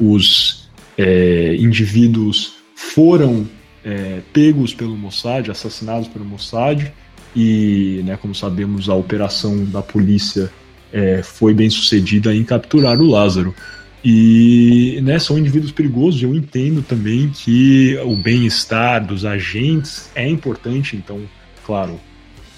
os 0.00 0.68
é, 0.98 1.54
indivíduos 1.54 2.56
foram 2.74 3.46
é, 3.84 4.22
pegos 4.32 4.74
pelo 4.74 4.96
Mossad, 4.96 5.52
assassinados 5.52 6.08
pelo 6.08 6.24
Mossad, 6.24 6.92
e, 7.34 8.02
né, 8.04 8.18
como 8.20 8.34
sabemos, 8.34 8.88
a 8.88 8.94
operação 8.94 9.64
da 9.66 9.82
polícia 9.82 10.50
é, 10.96 11.22
foi 11.22 11.52
bem 11.52 11.68
sucedida 11.68 12.34
em 12.34 12.42
capturar 12.42 12.98
o 12.98 13.06
Lázaro. 13.06 13.54
E 14.02 14.98
né, 15.02 15.18
são 15.18 15.38
indivíduos 15.38 15.70
perigosos. 15.70 16.22
Eu 16.22 16.34
entendo 16.34 16.80
também 16.80 17.28
que 17.28 17.98
o 18.02 18.16
bem-estar 18.16 19.04
dos 19.04 19.26
agentes 19.26 20.08
é 20.14 20.26
importante, 20.26 20.96
então, 20.96 21.20
claro, 21.66 22.00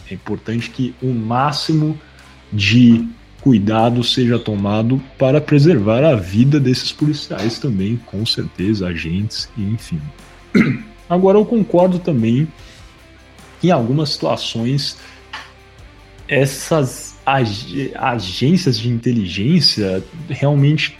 é 0.08 0.14
importante 0.14 0.70
que 0.70 0.94
o 1.02 1.12
máximo 1.12 1.98
de 2.52 3.04
cuidado 3.40 4.04
seja 4.04 4.38
tomado 4.38 5.02
para 5.18 5.40
preservar 5.40 6.04
a 6.04 6.14
vida 6.14 6.60
desses 6.60 6.92
policiais 6.92 7.58
também, 7.58 7.96
com 8.06 8.24
certeza, 8.24 8.86
agentes, 8.86 9.48
enfim. 9.58 10.00
Agora 11.10 11.38
eu 11.38 11.44
concordo 11.44 11.98
também 11.98 12.46
que 13.60 13.68
em 13.68 13.70
algumas 13.70 14.10
situações 14.10 14.96
essas 16.28 17.07
ag 17.36 17.92
agências 17.94 18.78
de 18.78 18.88
inteligência 18.88 20.02
realmente 20.28 20.96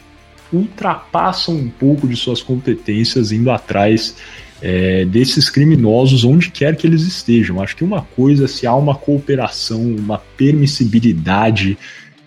ultrapassam 0.53 1.55
um 1.55 1.69
pouco 1.69 2.09
de 2.09 2.17
suas 2.17 2.43
competências 2.43 3.33
indo 3.33 3.51
atrás 3.51 4.17
é, 4.61 5.05
desses 5.05 5.49
criminosos 5.49 6.25
onde 6.25 6.51
quer 6.51 6.77
que 6.77 6.87
eles 6.87 7.03
estejam. 7.03 7.61
Acho 7.61 7.77
que 7.77 7.85
uma 7.85 8.03
coisa, 8.03 8.49
se 8.49 8.67
há 8.67 8.75
uma 8.75 8.95
cooperação, 8.95 9.81
uma 9.81 10.19
permissibilidade 10.19 11.79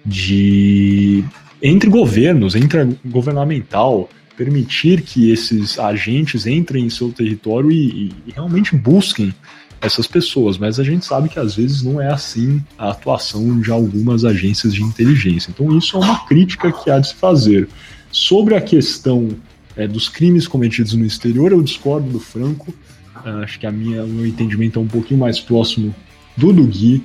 de 0.06 1.24
entre 1.62 1.90
governos, 1.90 2.56
entre 2.56 2.98
governamental, 3.06 4.10
permitir 4.36 5.02
que 5.02 5.32
esses 5.32 5.78
agentes 5.78 6.48
entrem 6.48 6.86
em 6.86 6.90
seu 6.90 7.12
território 7.12 7.72
e, 7.72 8.12
e, 8.28 8.32
realmente 8.34 8.76
busquem 8.76 9.34
essas 9.82 10.06
pessoas, 10.06 10.58
mas 10.58 10.80
a 10.80 10.84
gente 10.84 11.06
sabe 11.06 11.28
que 11.28 11.39
às 11.39 11.56
vezes 11.56 11.82
não 11.82 12.00
é 12.00 12.08
assim 12.08 12.63
a 12.78 12.91
atuação 12.91 13.60
de 13.60 13.72
algumas 13.72 14.24
agências 14.24 14.74
de 14.74 14.84
inteligência. 14.84 15.50
Então 15.50 15.76
isso 15.76 15.98
é 15.98 16.00
uma 16.00 16.26
crítica 16.28 16.72
que 16.72 16.89
há 16.89 17.00
de 17.00 17.10
se 17.10 17.15
fazer. 17.15 17.67
Sobre 18.12 18.56
a 18.56 18.62
questão 18.62 19.30
é, 19.76 19.88
dos 19.88 20.08
crimes 20.08 20.48
cometidos 20.48 20.94
no 20.94 21.06
exterior, 21.06 21.52
eu 21.52 21.62
discordo 21.62 22.10
do 22.10 22.20
Franco. 22.20 22.72
Uh, 23.15 23.44
acho 23.44 23.60
que 23.60 23.65
a 23.65 23.72
minha, 23.72 24.04
o 24.04 24.08
meu 24.08 24.26
entendimento 24.26 24.80
é 24.80 24.82
um 24.82 24.88
pouquinho 24.88 25.20
mais 25.20 25.39
próximo 25.39 25.94
do 26.38 26.54
do 26.54 26.63
Gui. 26.63 27.04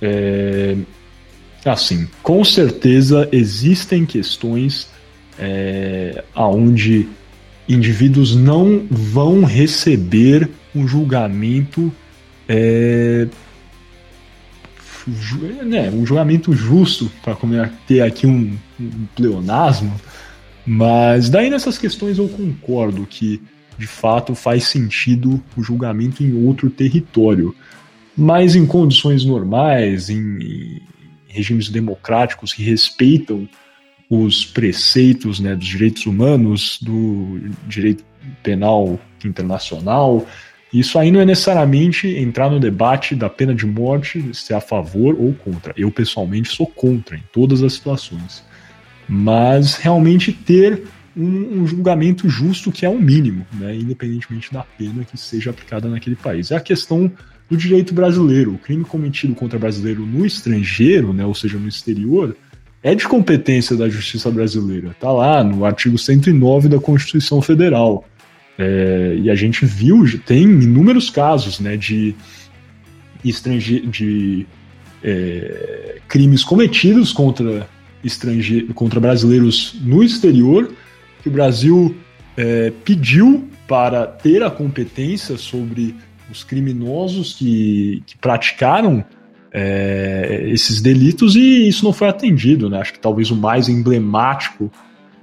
É, 0.00 0.76
assim, 1.64 2.08
com 2.22 2.44
certeza 2.44 3.28
existem 3.32 4.04
questões 4.04 4.88
é, 5.38 6.24
aonde 6.34 7.08
indivíduos 7.68 8.34
não 8.34 8.86
vão 8.90 9.44
receber 9.44 10.48
um 10.74 10.86
julgamento 10.86 11.92
é, 12.48 13.26
né, 15.64 15.90
um 15.90 16.04
julgamento 16.04 16.52
justo 16.52 17.10
para 17.22 17.36
ter 17.86 18.00
aqui 18.00 18.26
um, 18.26 18.56
um 18.80 19.06
pleonasmo 19.14 19.94
mas 20.66 21.28
daí 21.28 21.50
nessas 21.50 21.76
questões 21.76 22.18
eu 22.18 22.28
concordo 22.28 23.06
que 23.06 23.40
de 23.76 23.86
fato 23.86 24.34
faz 24.34 24.64
sentido 24.64 25.42
o 25.56 25.62
julgamento 25.62 26.22
em 26.22 26.46
outro 26.46 26.70
território. 26.70 27.54
Mas 28.16 28.54
em 28.54 28.64
condições 28.64 29.24
normais, 29.24 30.08
em, 30.08 30.80
regimes 31.26 31.68
democráticos 31.68 32.52
que 32.52 32.62
respeitam 32.62 33.48
os 34.08 34.44
preceitos 34.44 35.40
né, 35.40 35.56
dos 35.56 35.66
direitos 35.66 36.06
humanos, 36.06 36.78
do 36.80 37.40
direito 37.66 38.04
penal 38.42 38.98
internacional, 39.24 40.24
isso 40.80 40.98
aí 40.98 41.10
não 41.10 41.20
é 41.20 41.24
necessariamente 41.24 42.08
entrar 42.08 42.50
no 42.50 42.58
debate 42.58 43.14
da 43.14 43.30
pena 43.30 43.54
de 43.54 43.66
morte, 43.66 44.30
se 44.32 44.52
é 44.52 44.56
a 44.56 44.60
favor 44.60 45.16
ou 45.18 45.32
contra. 45.32 45.72
Eu, 45.76 45.90
pessoalmente, 45.90 46.48
sou 46.48 46.66
contra 46.66 47.16
em 47.16 47.22
todas 47.32 47.62
as 47.62 47.74
situações 47.74 48.42
mas 49.08 49.76
realmente 49.76 50.32
ter 50.32 50.82
um, 51.16 51.60
um, 51.60 51.66
julgamento 51.66 52.28
justo 52.28 52.72
que 52.72 52.84
é 52.84 52.88
o 52.88 52.98
mínimo, 52.98 53.46
né, 53.52 53.74
independentemente 53.76 54.52
da 54.52 54.62
pena 54.62 55.04
que 55.04 55.16
seja 55.16 55.50
aplicada 55.50 55.88
naquele 55.88 56.16
país. 56.16 56.50
É 56.50 56.56
a 56.56 56.60
questão 56.60 57.10
do 57.48 57.56
direito 57.56 57.94
brasileiro. 57.94 58.54
O 58.54 58.58
crime 58.58 58.84
cometido 58.84 59.34
contra 59.34 59.58
brasileiro 59.58 60.04
no 60.04 60.26
estrangeiro, 60.26 61.12
né, 61.12 61.24
ou 61.24 61.34
seja, 61.34 61.58
no 61.58 61.68
exterior, 61.68 62.36
é 62.82 62.94
de 62.94 63.06
competência 63.06 63.76
da 63.76 63.88
justiça 63.88 64.30
brasileira. 64.30 64.88
Está 64.88 65.12
lá 65.12 65.44
no 65.44 65.64
artigo 65.64 65.96
109 65.96 66.68
da 66.68 66.80
Constituição 66.80 67.40
Federal. 67.40 68.04
É, 68.58 69.16
e 69.20 69.30
a 69.30 69.34
gente 69.34 69.64
viu, 69.66 70.04
tem 70.24 70.42
inúmeros 70.42 71.10
casos 71.10 71.58
né, 71.58 71.76
de, 71.76 72.14
estrange 73.24 73.80
de 73.80 74.46
é, 75.02 75.98
crimes 76.08 76.44
cometidos 76.44 77.12
contra 77.12 77.68
estrangeiro, 78.02 78.72
contra 78.74 79.00
brasileiros 79.00 79.74
no 79.82 80.02
exterior, 80.02 80.70
que 81.22 81.28
o 81.28 81.32
Brasil 81.32 81.96
é, 82.36 82.72
pediu 82.84 83.48
para 83.66 84.06
ter 84.06 84.42
a 84.42 84.50
competência 84.50 85.36
sobre 85.38 85.94
os 86.30 86.44
criminosos 86.44 87.34
que, 87.34 88.02
que 88.06 88.16
praticaram 88.18 89.04
é, 89.52 90.46
esses 90.48 90.80
delitos 90.80 91.36
e 91.36 91.68
isso 91.68 91.84
não 91.84 91.92
foi 91.92 92.08
atendido. 92.08 92.68
Né? 92.68 92.80
Acho 92.80 92.92
que 92.92 92.98
talvez 92.98 93.30
o 93.30 93.36
mais 93.36 93.68
emblemático 93.68 94.70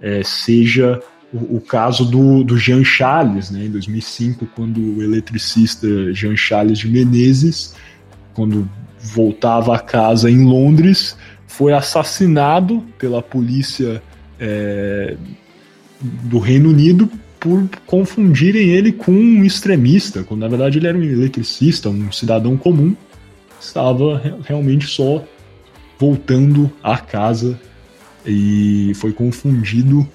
é, 0.02 0.22
seja 0.24 1.00
o, 1.34 1.58
o, 1.58 1.62
caso 1.62 2.06
do, 2.06 2.44
do 2.44 2.58
Jean 2.58 2.84
Charles, 2.84 3.52
né? 3.52 3.65
em 3.65 3.72
2005, 3.72 4.46
quando 4.56 4.80
o 4.80 5.02
eletricista 5.02 5.88
Jean 6.13 6.36
Charles 6.36 6.80
de 6.80 6.89
Menezes, 6.89 7.76
quando 8.34 8.70
voltava 9.00 9.76
a 9.76 9.80
casa 9.80 10.30
em 10.30 10.46
Londres, 10.46 11.17
foi 11.48 11.74
assassinado 11.74 12.84
pela 12.98 13.22
polícia 13.22 14.02
é, 14.39 15.15
do 16.02 16.39
Reino 16.39 16.70
Unido 16.70 17.10
por 17.39 17.67
confundirem 17.88 18.70
ele 18.70 18.91
com 18.91 19.12
um 19.12 19.44
extremista, 19.44 20.24
quando 20.24 20.41
na 20.41 20.48
verdade 20.48 20.78
ele 20.78 20.88
era 20.88 20.98
um 20.98 21.04
eletricista, 21.04 21.89
um 21.89 22.12
cidadão 22.12 22.56
comum, 22.56 22.96
estava 23.60 24.22
realmente 24.44 24.86
só 24.88 25.24
voltando 26.00 26.72
à 26.84 26.98
casa 26.98 27.60
e 28.26 28.91
foi 28.96 29.12
confundido 29.12 30.08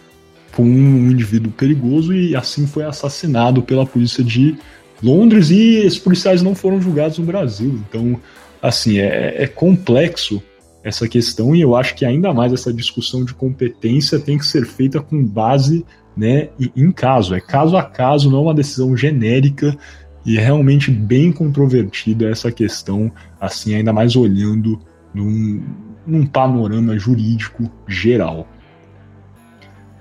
com 0.56 0.62
um 0.62 1.10
indivíduo 1.10 1.52
perigoso 1.52 2.14
e 2.14 2.34
assim 2.34 2.66
foi 2.66 2.84
assassinado 2.84 3.62
pela 3.62 3.84
polícia 3.84 4.24
de 4.24 4.56
Londres 5.02 5.50
e 5.50 5.76
esses 5.76 5.98
policiais 5.98 6.40
não 6.40 6.54
foram 6.54 6.80
julgados 6.80 7.18
no 7.18 7.26
Brasil. 7.26 7.78
Então, 7.86 8.18
assim, 8.62 8.98
é, 8.98 9.42
é 9.42 9.46
complexo 9.46 10.42
essa 10.82 11.06
questão 11.06 11.54
e 11.54 11.60
eu 11.60 11.76
acho 11.76 11.94
que 11.94 12.06
ainda 12.06 12.32
mais 12.32 12.54
essa 12.54 12.72
discussão 12.72 13.22
de 13.22 13.34
competência 13.34 14.18
tem 14.18 14.38
que 14.38 14.46
ser 14.46 14.64
feita 14.64 14.98
com 14.98 15.22
base 15.22 15.84
né, 16.16 16.48
em 16.74 16.90
caso, 16.90 17.34
é 17.34 17.40
caso 17.40 17.76
a 17.76 17.82
caso, 17.82 18.30
não 18.30 18.44
uma 18.44 18.54
decisão 18.54 18.96
genérica 18.96 19.76
e 20.24 20.38
é 20.38 20.40
realmente 20.40 20.90
bem 20.90 21.30
controvertida 21.30 22.30
essa 22.30 22.50
questão, 22.50 23.12
assim, 23.38 23.74
ainda 23.74 23.92
mais 23.92 24.16
olhando 24.16 24.80
num, 25.12 25.62
num 26.06 26.24
panorama 26.24 26.98
jurídico 26.98 27.70
geral. 27.86 28.48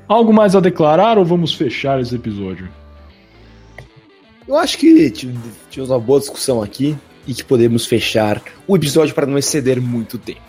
Algo 0.08 0.32
mais 0.32 0.56
a 0.56 0.60
declarar 0.60 1.18
ou 1.18 1.26
vamos 1.26 1.54
fechar 1.54 2.00
esse 2.00 2.14
episódio? 2.16 2.70
Eu 4.48 4.56
acho 4.58 4.78
que 4.78 5.10
tivemos 5.10 5.90
uma 5.90 6.00
boa 6.00 6.20
discussão 6.20 6.62
aqui 6.62 6.96
e 7.28 7.34
que 7.34 7.44
podemos 7.44 7.88
fechar 7.88 8.42
o 8.68 8.76
episódio 8.76 9.16
para 9.16 9.26
não 9.26 9.38
exceder 9.38 9.82
muito 9.82 10.20
tempo. 10.20 10.42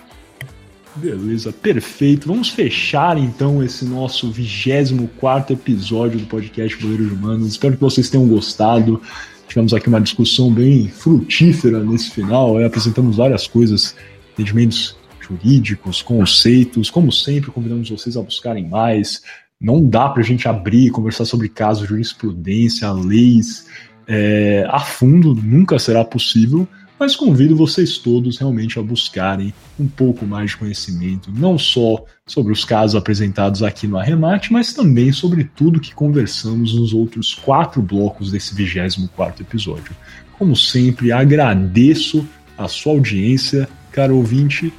Beleza, 0.97 1.53
perfeito. 1.53 2.29
Vamos 2.29 2.51
fechar 2.51 3.19
então 3.19 3.62
esse 3.62 3.85
nosso 3.85 4.31
24 4.31 5.55
episódio 5.55 6.19
do 6.19 6.27
podcast 6.27 6.77
Boleiros 6.81 7.12
Humanos. 7.12 7.49
Espero 7.49 7.75
que 7.75 7.81
vocês 7.81 8.11
tenham 8.11 8.27
gostado. 8.29 9.01
Tivemos 9.49 9.73
aqui 9.73 9.88
uma 9.88 10.01
discussão 10.01 10.53
bem 10.53 10.88
frutífera 10.88 11.83
nesse 11.83 12.11
final. 12.11 12.62
Apresentamos 12.62 13.16
várias 13.16 13.47
coisas, 13.47 13.95
entendimentos 14.33 14.97
jurídicos, 15.21 16.03
conceitos. 16.03 16.90
Como 16.90 17.11
sempre, 17.11 17.51
convidamos 17.51 17.88
vocês 17.90 18.16
a 18.16 18.23
buscarem 18.23 18.66
mais, 18.66 19.23
Não 19.61 19.85
dá 19.85 20.09
para 20.09 20.23
a 20.23 20.25
gente 20.25 20.47
abrir, 20.47 20.90
conversar 20.90 21.25
sobre 21.25 21.49
casos, 21.49 21.88
jurisprudência, 21.88 22.92
leis 22.92 23.66
é, 24.07 24.66
a 24.69 24.81
fundo, 24.81 25.35
nunca 25.35 25.79
será 25.79 26.05
possível, 26.05 26.69
mas 26.99 27.14
convido 27.14 27.57
vocês 27.57 27.99
todos 27.99 28.38
realmente 28.38 28.79
a 28.79 28.83
buscarem 28.83 29.53
um 29.79 29.87
pouco 29.87 30.25
mais 30.25 30.51
de 30.51 30.57
conhecimento, 30.57 31.31
não 31.31 31.59
só 31.59 32.05
sobre 32.27 32.53
os 32.53 32.64
casos 32.64 32.97
apresentados 32.97 33.62
aqui 33.62 33.87
no 33.87 33.99
Arremate, 33.99 34.53
mas 34.53 34.73
também 34.73 35.12
sobre 35.12 35.45
tudo 35.45 35.81
que 35.81 35.95
conversamos 35.95 36.75
nos 36.75 36.95
outros 36.95 37.35
quatro 37.35 37.83
blocos 37.83 38.31
desse 38.31 38.55
24 38.55 39.42
episódio. 39.42 39.95
Como 40.38 40.57
sempre, 40.57 41.12
agradeço 41.12 42.27
a 42.57 42.69
sua 42.69 42.92
audiência, 42.92 43.69
caro 43.92 44.16
ouvinte. 44.16 44.73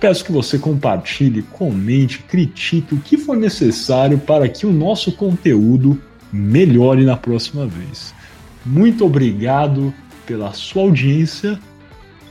Peço 0.00 0.24
que 0.24 0.32
você 0.32 0.58
compartilhe, 0.58 1.42
comente, 1.42 2.20
critique 2.20 2.94
o 2.94 2.98
que 2.98 3.18
for 3.18 3.36
necessário 3.36 4.18
para 4.18 4.48
que 4.48 4.66
o 4.66 4.72
nosso 4.72 5.12
conteúdo 5.12 6.00
melhore 6.32 7.04
na 7.04 7.18
próxima 7.18 7.66
vez. 7.66 8.14
Muito 8.64 9.04
obrigado 9.04 9.92
pela 10.26 10.54
sua 10.54 10.84
audiência 10.84 11.60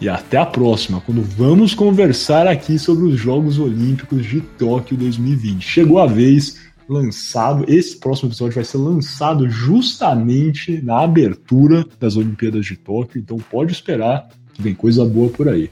e 0.02 0.10
até 0.10 0.38
a 0.38 0.46
próxima, 0.48 1.00
quando 1.02 1.22
vamos 1.22 1.76
conversar 1.76 2.48
aqui 2.48 2.80
sobre 2.80 3.06
os 3.06 3.20
Jogos 3.20 3.60
Olímpicos 3.60 4.26
de 4.26 4.42
Tóquio 4.42 4.98
2020. 4.98 5.62
Chegou 5.62 6.00
a 6.00 6.08
vez 6.08 6.58
lançado. 6.88 7.66
Esse 7.68 7.98
próximo 7.98 8.30
episódio 8.30 8.56
vai 8.56 8.64
ser 8.64 8.78
lançado 8.78 9.48
justamente 9.48 10.82
na 10.82 11.04
abertura 11.04 11.86
das 12.00 12.16
Olimpíadas 12.16 12.66
de 12.66 12.76
Tóquio, 12.76 13.20
então 13.20 13.38
pode 13.38 13.74
esperar 13.74 14.28
que 14.54 14.62
vem 14.62 14.74
coisa 14.74 15.06
boa 15.06 15.30
por 15.30 15.48
aí. 15.48 15.70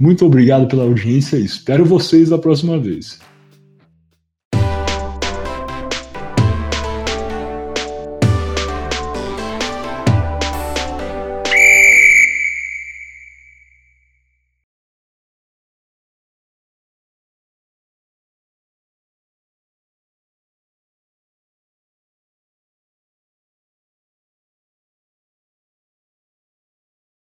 Muito 0.00 0.24
obrigado 0.24 0.66
pela 0.66 0.84
audiência 0.84 1.36
e 1.36 1.44
espero 1.44 1.84
vocês 1.84 2.30
da 2.30 2.38
próxima 2.38 2.78
vez. 2.78 3.18